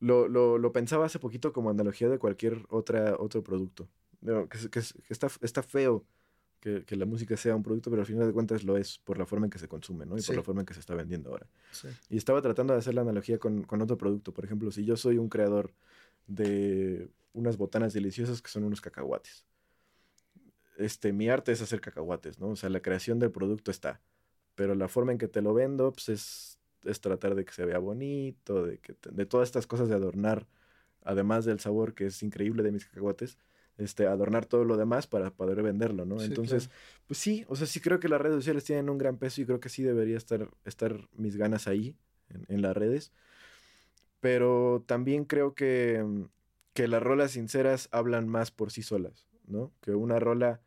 [0.00, 3.88] Lo, lo, lo pensaba hace poquito como analogía de cualquier otra, otro producto.
[4.22, 6.04] No, que, que que está, está feo
[6.58, 9.18] que, que la música sea un producto, pero al final de cuentas lo es por
[9.18, 10.16] la forma en que se consume, ¿no?
[10.18, 10.26] Y Sí.
[10.28, 11.46] por la forma en que se está vendiendo ahora.
[11.70, 11.88] Sí.
[12.10, 14.34] Y estaba tratando de hacer la analogía con, con otro producto.
[14.34, 15.72] Por ejemplo, si yo soy un creador
[16.26, 19.44] de unas botanas deliciosas que son unos cacahuates.
[20.76, 22.48] Este, mi arte es hacer cacahuates, ¿no?
[22.50, 24.00] O sea, la creación del producto está.
[24.54, 27.64] Pero la forma en que te lo vendo, pues es, es tratar de que se
[27.66, 30.46] vea bonito, de, que te- de todas estas cosas de adornar,
[31.04, 33.38] además del sabor que es increíble de mis cacahuates,
[33.78, 36.18] este, adornar todo lo demás para poder venderlo, ¿no?
[36.20, 36.70] Sí, Entonces,
[37.06, 39.46] pues sí, o sea, sí creo que las redes sociales tienen un gran peso y
[39.46, 41.96] creo que sí debería estar, estar mis ganas ahí,
[42.30, 43.12] en, en las redes.
[44.20, 46.04] Pero también creo que,
[46.72, 49.72] que las rolas sinceras hablan más por sí solas, ¿no?
[49.80, 50.60] Que una rola,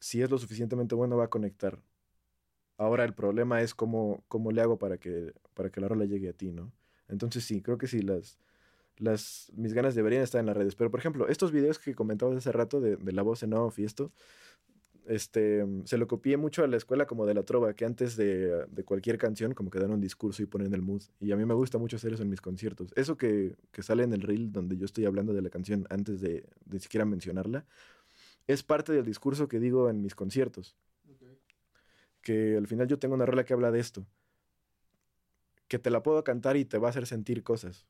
[0.00, 1.80] si es lo suficientemente buena, va a conectar.
[2.76, 6.28] Ahora el problema es cómo, cómo le hago para que, para que la rola llegue
[6.28, 6.72] a ti, ¿no?
[7.08, 8.38] Entonces sí, creo que sí, las,
[8.96, 10.74] las, mis ganas deberían estar en las redes.
[10.74, 13.78] Pero, por ejemplo, estos videos que comentabas hace rato de, de la voz en off
[13.78, 14.12] y esto,
[15.06, 18.66] este, se lo copié mucho a la escuela como de la trova, que antes de,
[18.66, 21.02] de cualquier canción como que dan un discurso y ponen el mood.
[21.20, 22.92] Y a mí me gusta mucho hacer eso en mis conciertos.
[22.96, 26.20] Eso que, que sale en el reel donde yo estoy hablando de la canción antes
[26.20, 27.64] de, de siquiera mencionarla,
[28.46, 30.76] es parte del discurso que digo en mis conciertos.
[32.20, 34.06] Que al final yo tengo una rola que habla de esto.
[35.66, 37.86] Que te la puedo cantar y te va a hacer sentir cosas.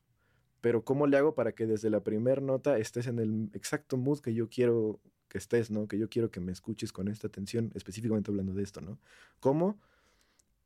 [0.61, 4.21] Pero ¿cómo le hago para que desde la primera nota estés en el exacto mood
[4.21, 4.99] que yo quiero
[5.33, 5.87] que estés, ¿no?
[5.87, 8.99] Que yo quiero que me escuches con esta atención, específicamente hablando de esto, ¿no?
[9.39, 9.79] ¿Cómo?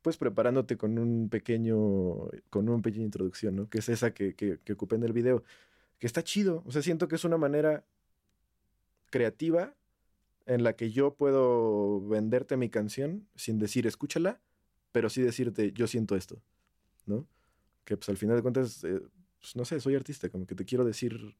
[0.02, 3.70] Pues preparándote con un pequeño, con una pequeña introducción, ¿no?
[3.70, 5.42] Que es esa que, que, que ocupé en el video.
[5.98, 6.62] Que está chido.
[6.66, 7.86] O sea, siento que es una manera
[9.10, 9.74] creativa
[10.44, 14.40] en la que yo puedo venderte mi canción sin decir escúchala,
[14.92, 16.42] pero sí decirte yo siento esto,
[17.06, 17.26] ¿no?
[17.86, 19.00] Que pues al final de cuentas, eh,
[19.40, 21.36] pues, no sé, soy artista, como que te quiero decir,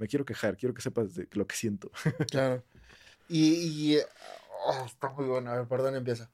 [0.00, 1.92] me quiero quejar, quiero que sepas de lo que siento.
[2.30, 2.64] Claro.
[3.28, 3.98] Y, y,
[4.66, 5.50] oh, está muy bueno.
[5.52, 6.30] A ver, perdón, empieza.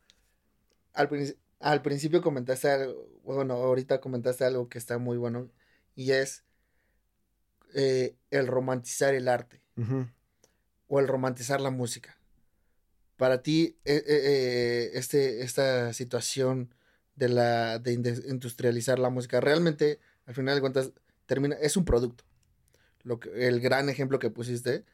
[0.94, 1.10] Al,
[1.60, 5.50] al principio comentaste algo, bueno, ahorita comentaste algo que está muy bueno
[5.94, 6.44] y es
[7.74, 9.60] eh, el romantizar el arte
[10.86, 12.16] o el romantizar la música.
[13.16, 16.72] Para ti, eh, eh, eh, este, esta situación
[17.16, 20.92] de la de industrializar la música, realmente, al final de cuentas,
[21.26, 22.24] termina, es un producto.
[23.06, 24.84] Lo que, el gran ejemplo que pusiste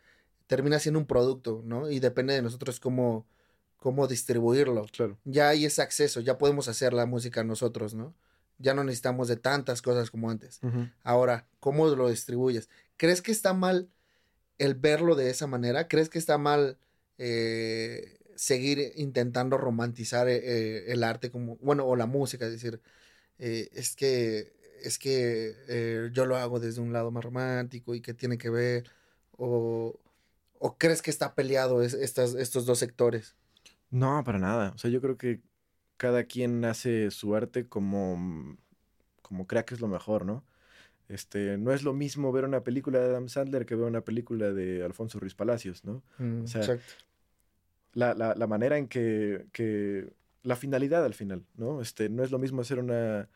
[0.47, 1.91] termina siendo un producto, ¿no?
[1.91, 3.27] Y depende de nosotros cómo,
[3.79, 4.85] cómo distribuirlo.
[4.93, 5.19] Claro.
[5.25, 8.15] Ya hay ese acceso, ya podemos hacer la música nosotros, ¿no?
[8.59, 10.61] Ya no necesitamos de tantas cosas como antes.
[11.03, 12.69] Ahora, ¿cómo lo distribuyes?
[12.99, 13.89] ¿Crees que está mal
[14.59, 15.89] el verlo de esa manera?
[15.89, 16.77] ¿Crees que está mal
[17.17, 22.45] eh, seguir intentando romantizar eh, eh, el arte como, bueno, o la música?
[22.45, 22.81] Es decir,
[23.39, 24.53] eh, es que,
[24.85, 28.51] es que eh, yo lo hago desde un lado más romántico y que tiene que
[28.51, 28.85] ver,
[29.33, 29.99] o,
[30.59, 33.37] o crees que está peleado es- estas, estos dos sectores?
[33.91, 34.73] No, para nada.
[34.75, 35.41] O sea, yo creo que
[35.97, 38.57] cada quien hace su arte como,
[39.23, 40.45] como crea que es lo mejor, ¿no?
[41.09, 44.53] Este, no es lo mismo ver una película de Adam Sandler que ver una película
[44.53, 46.03] de Alfonso Ruiz Palacios, ¿no?
[46.19, 46.95] Mm, O sea, exacto.
[47.93, 50.13] la, la, la manera en que, que
[50.43, 51.81] la finalidad al final, ¿no?
[51.81, 53.29] Este, no es lo mismo hacer una,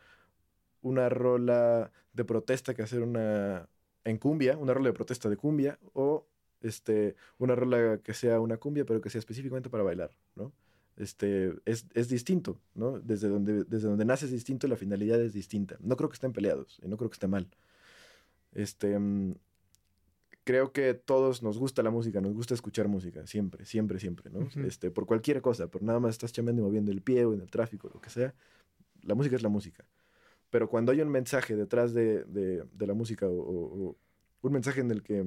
[0.87, 3.69] una rola de protesta que hacer una
[4.05, 6.27] en cumbia, una rola de protesta de cumbia, o
[6.63, 10.53] este, una rola que sea una cumbia, pero que sea específicamente para bailar, ¿no?
[10.97, 13.01] Este, es, es distinto, ¿no?
[13.01, 15.77] Desde donde, desde donde nace es distinto, la finalidad es distinta.
[15.81, 17.49] No creo que estén peleados, y no creo que esté mal.
[18.53, 19.35] Este, mm,
[20.45, 24.49] creo que todos nos gusta la música, nos gusta escuchar música, siempre, siempre, siempre, ¿no?
[24.65, 27.41] Este, por cualquier cosa, por nada más estás chambeando y moviendo el pie o en
[27.41, 28.33] el tráfico, lo que sea,
[29.03, 29.85] la música es la música.
[30.57, 33.97] Pero cuando hay un mensaje detrás de, de- de la música o, o- o
[34.41, 35.27] un mensaje en el que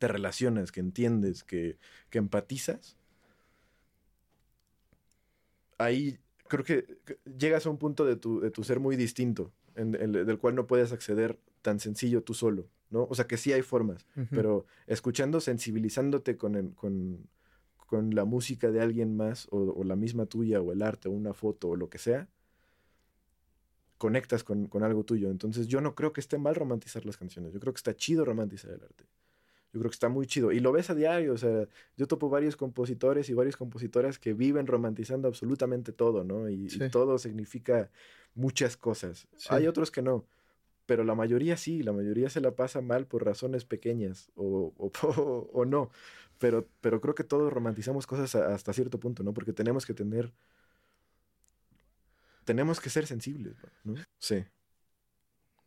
[0.00, 1.78] te relacionas, que entiendes, que,
[2.10, 2.96] que empatizas,
[5.78, 6.18] ahí
[6.48, 6.98] creo que
[7.38, 10.56] llegas a un punto de tu, de tu ser muy distinto, en- en- del cual
[10.56, 13.04] no puedes acceder tan sencillo tú solo, ¿no?
[13.08, 17.28] O sea que sí hay formas, pero escuchando, sensibilizándote con, el- con,
[17.76, 21.12] con la música de alguien más, o, o la misma tuya, o el arte, o
[21.12, 22.28] una foto, o lo que sea,
[23.98, 25.30] conectas con, con algo tuyo.
[25.30, 28.24] Entonces yo no creo que esté mal romantizar las canciones, yo creo que está chido
[28.24, 29.04] romantizar el arte.
[29.72, 30.52] Yo creo que está muy chido.
[30.52, 31.66] Y lo ves a diario, o sea,
[31.96, 36.48] yo topo varios compositores y varias compositoras que viven romantizando absolutamente todo, ¿no?
[36.48, 37.90] Y, todo significa
[38.34, 39.26] muchas cosas.
[39.36, 39.48] Sí.
[39.50, 40.24] Hay otros que no,
[40.86, 44.90] pero la mayoría sí, la mayoría se la pasa mal por razones pequeñas o, o,
[45.20, 45.90] o- o no.
[46.38, 49.34] Pero, pero creo que todos romantizamos cosas a- hasta cierto punto, ¿no?
[49.34, 50.32] Porque tenemos que tener...
[52.46, 53.94] Tenemos que ser sensibles, ¿no?
[54.18, 54.44] Sí,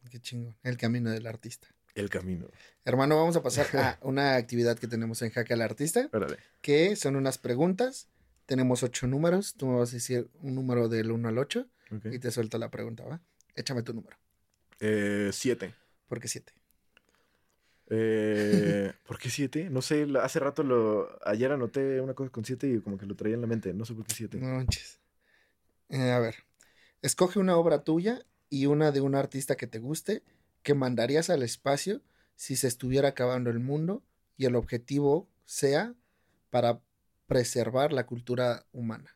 [0.10, 0.56] Qué chingón.
[0.64, 1.68] El camino del artista.
[1.94, 2.48] el camino.
[2.86, 6.38] Hermano, vamos a pasar a una actividad que tenemos en Jaque al Artista, Órale.
[6.62, 8.08] que son unas preguntas.
[8.48, 9.54] Tenemos ocho números.
[9.56, 12.06] Tú me vas a decir un número del 1 al 8 ok.
[12.14, 13.22] y te suelto la pregunta, ¿va?
[13.56, 14.18] Échame tu número.
[14.80, 15.76] Eh, siete.
[16.08, 16.52] ¿Por qué 7?
[17.92, 19.70] Eh, ¿Por qué siete?
[19.70, 21.10] No sé, hace rato lo...
[21.28, 23.74] Ayer anoté una cosa con siete y como que lo traía en la mente.
[23.74, 24.38] No sé por qué siete.
[24.38, 25.00] No manches.
[25.90, 26.36] Eh, a ver.
[27.02, 30.24] Escoge una obra tuya y una de un artista que te guste
[30.64, 32.02] que mandarías al espacio
[32.36, 34.04] si se estuviera acabando el mundo
[34.38, 35.96] y el objetivo sea
[36.50, 36.82] para
[37.28, 39.16] preservar la cultura humana.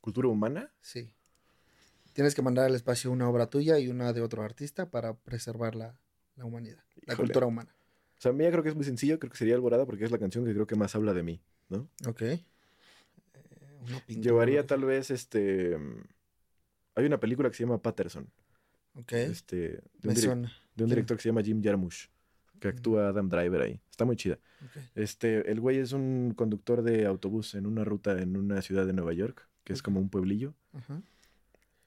[0.00, 0.72] ¿Cultura humana?
[0.82, 1.10] Sí.
[2.12, 5.74] Tienes que mandar al espacio una obra tuya y una de otro artista para preservar
[5.74, 5.96] la,
[6.36, 7.74] la humanidad, la cultura humana.
[8.18, 9.18] O sea, a mí ya creo que es muy sencillo.
[9.18, 11.42] Creo que sería Alborada porque es la canción que creo que más habla de mí,
[11.68, 11.88] ¿no?
[12.06, 12.22] Ok.
[12.22, 12.44] Eh.
[14.08, 15.76] Llevaría tal vez este...
[16.94, 18.26] Hay una película que se llama Patterson.
[18.94, 19.12] Ok.
[19.12, 20.42] Este, de, un direc- suena.
[20.74, 20.88] de un ¿Quién?
[20.90, 22.08] director que se llama Jim Jarmusch.
[22.60, 23.80] Que actúa Adam Driver ahí.
[23.90, 24.38] Está muy chida.
[24.94, 28.92] Este, el güey es un conductor de autobús en una ruta en una ciudad de
[28.94, 30.54] Nueva York, que es como un pueblillo.
[30.72, 31.02] Ajá.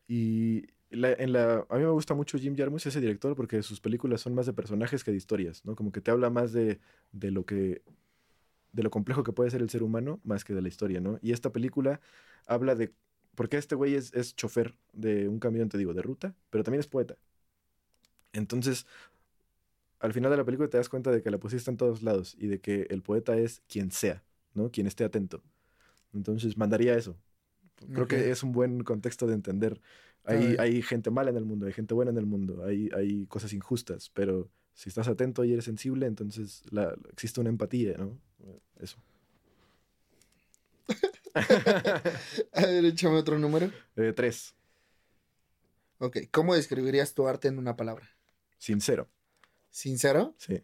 [0.07, 3.79] Y la- en la, a mí me gusta mucho Jim Jarmusch, ese director, porque sus
[3.79, 5.75] películas son más de personajes que de historias, ¿no?
[5.75, 6.79] Como que te habla más de,
[7.11, 7.81] de lo que
[8.73, 11.17] de lo complejo que puede ser el ser humano más que de la historia, ¿no?
[11.23, 11.99] Y esta película
[12.45, 12.93] habla de
[13.37, 16.79] porque este güey es, es chofer de un camión, te digo, de ruta, pero también
[16.79, 17.17] es poeta.
[18.33, 18.85] Entonces,
[19.99, 22.03] al final de la película te das cuenta de que la poesía está en todos
[22.03, 24.23] lados y de que el poeta es quien sea,
[24.53, 24.71] ¿no?
[24.71, 25.43] Quien esté atento.
[26.13, 27.17] Entonces, mandaría eso.
[27.93, 28.13] Creo Ok.
[28.13, 29.81] que es un buen contexto de entender.
[30.25, 33.27] Hay, hay gente mala en el mundo, hay gente buena en el mundo, hay, hay
[33.27, 38.19] cosas injustas, pero si estás atento y eres sensible, entonces la, existe una empatía, ¿no?
[38.79, 38.97] Eso.
[42.53, 43.71] A ver, échame otro número.
[43.95, 44.53] Eh, tres,
[45.99, 46.17] Ok.
[46.31, 48.09] ¿Cómo describirías tu arte en una palabra?
[48.59, 49.07] sincero,
[49.69, 50.35] ¿Sincero?
[50.37, 50.61] sí.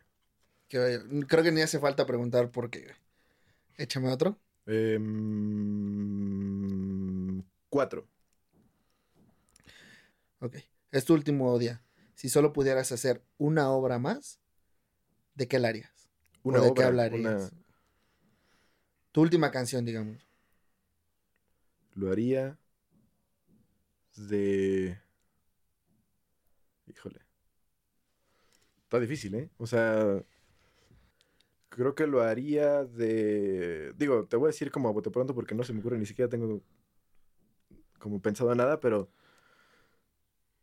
[0.68, 2.92] Que, creo que ni hace falta preguntar por qué.
[3.78, 4.40] Échame otro.
[4.66, 5.04] Em,
[7.70, 8.08] cuatro.
[10.40, 10.58] Ok.
[10.92, 11.82] Es tu último día.
[12.16, 14.40] Si solo pudieras hacer una obra más,
[15.36, 15.92] ¿de qué la harías?
[16.44, 17.52] Una ¿O de obra, qué hablarías?
[17.52, 17.64] una-
[19.12, 20.28] Tu última canción, digamos.
[21.96, 22.58] Lo haría
[24.16, 24.98] de...
[26.88, 27.20] Híjole.
[28.84, 29.50] Está difícil, ¿eh?
[29.58, 30.24] O sea,
[31.70, 33.94] creo que lo haría de...
[33.98, 36.06] Digo, te voy a decir como a bote pronto porque no se me ocurre, ni
[36.06, 36.62] siquiera tengo
[38.00, 39.10] como pensado nada, pero...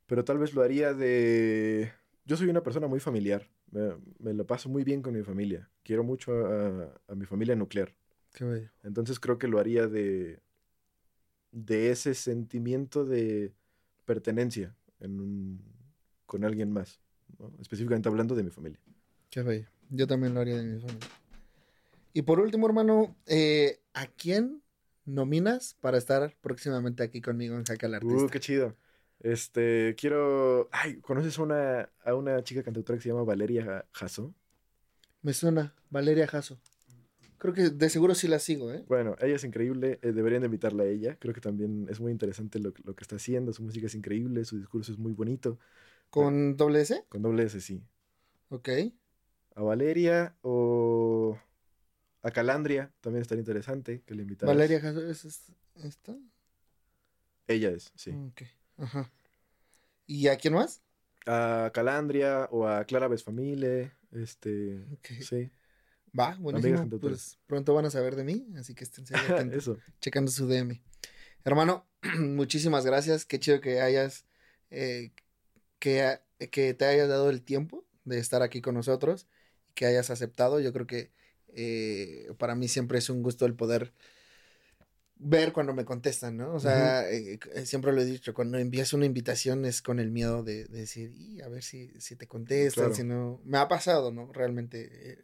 [0.06, 1.92] Pero tal vez lo haría de...
[2.24, 3.48] Yo soy una persona muy familiar.
[3.70, 5.70] Me, me la paso muy bien con mi familia.
[5.84, 7.94] Quiero mucho a- a mi familia nuclear.
[8.34, 8.70] Qué bello.
[8.82, 10.40] Entonces creo que lo haría de,
[11.52, 13.52] de ese sentimiento de
[14.04, 15.62] pertenencia en un-
[16.26, 17.00] con alguien más.
[17.38, 17.52] ¿no?
[17.60, 18.78] Específicamente hablando de mi familia.
[19.30, 19.68] Qué bello.
[19.90, 21.08] Yo también lo haría de mi familia.
[22.12, 24.62] Y por último, hermano, eh, ¿a quién
[25.04, 28.24] nominas para estar próximamente aquí conmigo en Jaque al Artista?
[28.24, 28.76] Uh, qué chido.
[29.20, 30.68] Este, quiero...
[30.72, 34.34] Ay, ¿conoces a una, a una chica cantautora que se llama Valeria Jasso?
[35.22, 36.58] Me suena, Valeria Jasso.
[37.40, 38.84] Creo que de seguro sí la sigo, ¿eh?
[38.86, 41.16] Bueno, ella es increíble, eh, deberían de invitarla a ella.
[41.18, 44.44] Creo que también es muy interesante lo, lo que está haciendo, su música es increíble,
[44.44, 45.58] su discurso es muy bonito.
[46.10, 47.04] ¿Con doble S?
[47.08, 47.82] Con doble S, sí.
[48.50, 48.68] Ok.
[49.54, 51.38] a Valeria o
[52.22, 54.54] a Calandria, también estaría interesante que le invitaras.
[54.54, 54.78] Valeria
[55.10, 56.14] ¿es es- esta?
[57.48, 58.10] Ella es, sí.
[58.10, 58.42] Ok.
[58.76, 59.10] Ajá.
[60.06, 60.82] ¿Y a quién más?
[61.26, 65.22] A Calandria o a Clara Besfamile Este, Ok.
[65.22, 65.50] sí.
[66.18, 66.88] Va, buenísimo.
[67.00, 69.04] Pues pronto van a saber de mí, así que estén
[69.48, 70.80] atentos, checando su DM.
[71.44, 71.86] Hermano,
[72.18, 73.24] muchísimas gracias.
[73.24, 74.24] Qué chido que hayas,
[74.70, 75.12] eh,
[75.78, 76.18] que,
[76.50, 79.26] que te hayas dado el tiempo de estar aquí con nosotros,
[79.74, 80.60] que hayas aceptado.
[80.60, 81.10] Yo creo que
[81.48, 83.92] eh, para mí siempre es un gusto el poder
[85.22, 86.54] ver cuando me contestan, ¿no?
[86.54, 90.10] O sea, eh, eh, siempre lo he dicho, cuando envías una invitación es con el
[90.10, 92.94] miedo de, de decir, y a ver si, si te contestan, Claro.
[92.94, 93.40] si no.
[93.44, 94.32] Me ha pasado, ¿no?
[94.32, 95.18] Realmente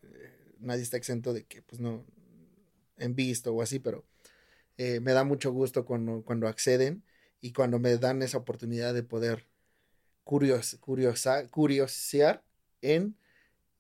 [0.61, 2.05] nadie está exento de que, pues no,
[2.99, 4.05] en visto o así, pero
[4.79, 7.03] eh, me da mucho gusto cuando, cuando acceden
[7.41, 9.47] y cuando me dan esa oportunidad de poder
[10.25, 12.43] curios, curiosa, curiosear
[12.83, 13.17] en,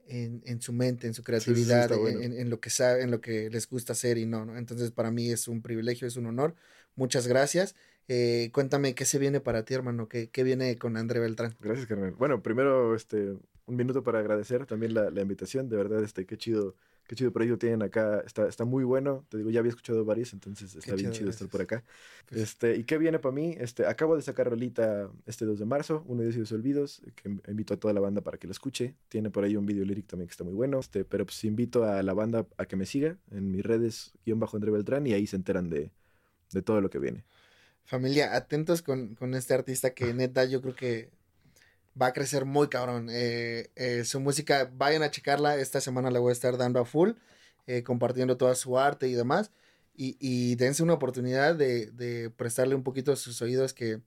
[0.07, 2.21] en, en su mente, en su creatividad, bueno.
[2.21, 4.57] en lo que sabe, en lo que les gusta hacer y no, ¿no?
[4.57, 6.55] Entonces para mí es un privilegio, es un honor.
[6.95, 7.75] Muchas gracias.
[8.09, 11.57] Eh, cuéntame qué se viene para ti, hermano, qué, qué viene con André Beltrán.
[11.61, 12.13] Gracias, carnal.
[12.13, 13.35] Bueno, primero, este,
[13.67, 15.69] un minuto para agradecer también la, la invitación.
[15.69, 18.21] De verdad, este, qué chido, qué chido proyecto tienen acá.
[18.25, 19.27] Está, está muy bueno.
[19.29, 21.85] Te digo, ya había escuchado varios, entonces está bien chido, chido estar por acá.
[22.29, 23.57] Pues- Este, ¿y qué viene para mí?
[23.59, 27.43] Este, acabo de sacar rolita este 2 de marzo, uno de esos olvidos, que in-
[27.49, 28.95] invito a toda la banda para que lo escuche.
[29.09, 30.79] Tiene por ahí un video lyric también que está muy bueno.
[30.79, 34.39] Este, pero pues invito a la banda a que me siga en mis redes, guion
[34.39, 35.91] bajo André Beltrán, y ahí se enteran de,
[36.53, 37.25] de todo lo que viene.
[37.85, 41.11] Familia, atentos con, con este artista que neta yo creo que
[42.01, 43.09] va a crecer muy cabrón.
[43.11, 45.57] Eh, eh, su música, vayan a checarla.
[45.57, 47.13] Esta semana la voy a estar dando a full,
[47.67, 49.51] eh, compartiendo toda su arte y demás.
[49.95, 54.01] Y, y dense una oportunidad de, de prestarle un poquito a sus oídos que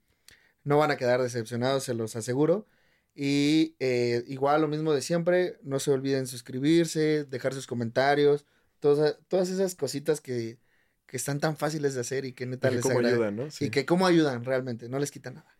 [0.64, 2.68] no van a quedar decepcionados, se los aseguro.
[3.16, 8.46] Y eh, igual lo mismo de siempre, no se olviden suscribirse, dejar sus comentarios,
[8.80, 10.58] todas, todas esas cositas que,
[11.06, 13.52] que están tan fáciles de hacer y que neta Y que les cómo ayudan, ¿no?
[13.52, 13.66] Sí.
[13.66, 15.59] y que cómo ayudan realmente, no les quita nada.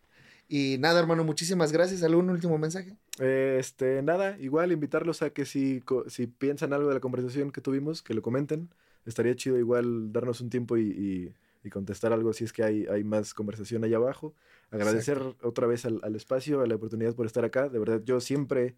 [0.52, 2.02] Y nada, hermano, muchísimas gracias.
[2.02, 2.96] ¿Algún último mensaje?
[3.20, 7.60] Eh, Este, nada, igual invitarlos a que si, si piensan algo de la conversación que
[7.60, 8.68] tuvimos, que lo comenten.
[9.06, 12.86] Estaría chido igual darnos un tiempo y, y- y contestar algo si es que hay,
[12.86, 14.34] hay más conversación allá abajo.
[14.70, 17.68] Agradecer otra vez al, al espacio, a la oportunidad por estar acá.
[17.68, 18.76] De verdad, yo siempre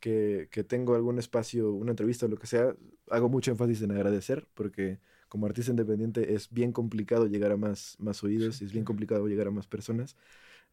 [0.00, 2.74] que, que tengo algún espacio, una entrevista o lo que sea,
[3.10, 4.98] hago mucho énfasis en agradecer porque
[5.28, 9.26] como artista independiente es bien complicado llegar a más, más oídos y es bien complicado
[9.28, 10.16] llegar a más personas.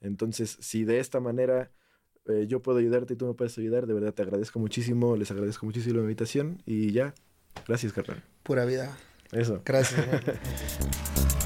[0.01, 1.71] Entonces, si de esta manera
[2.25, 5.31] eh, yo puedo ayudarte y tú me puedes ayudar, de verdad te agradezco muchísimo, les
[5.31, 7.13] agradezco muchísimo la invitación y ya,
[7.67, 8.23] gracias, carnal.
[8.43, 8.97] Pura vida.
[9.31, 9.61] Eso.
[9.65, 10.05] Gracias.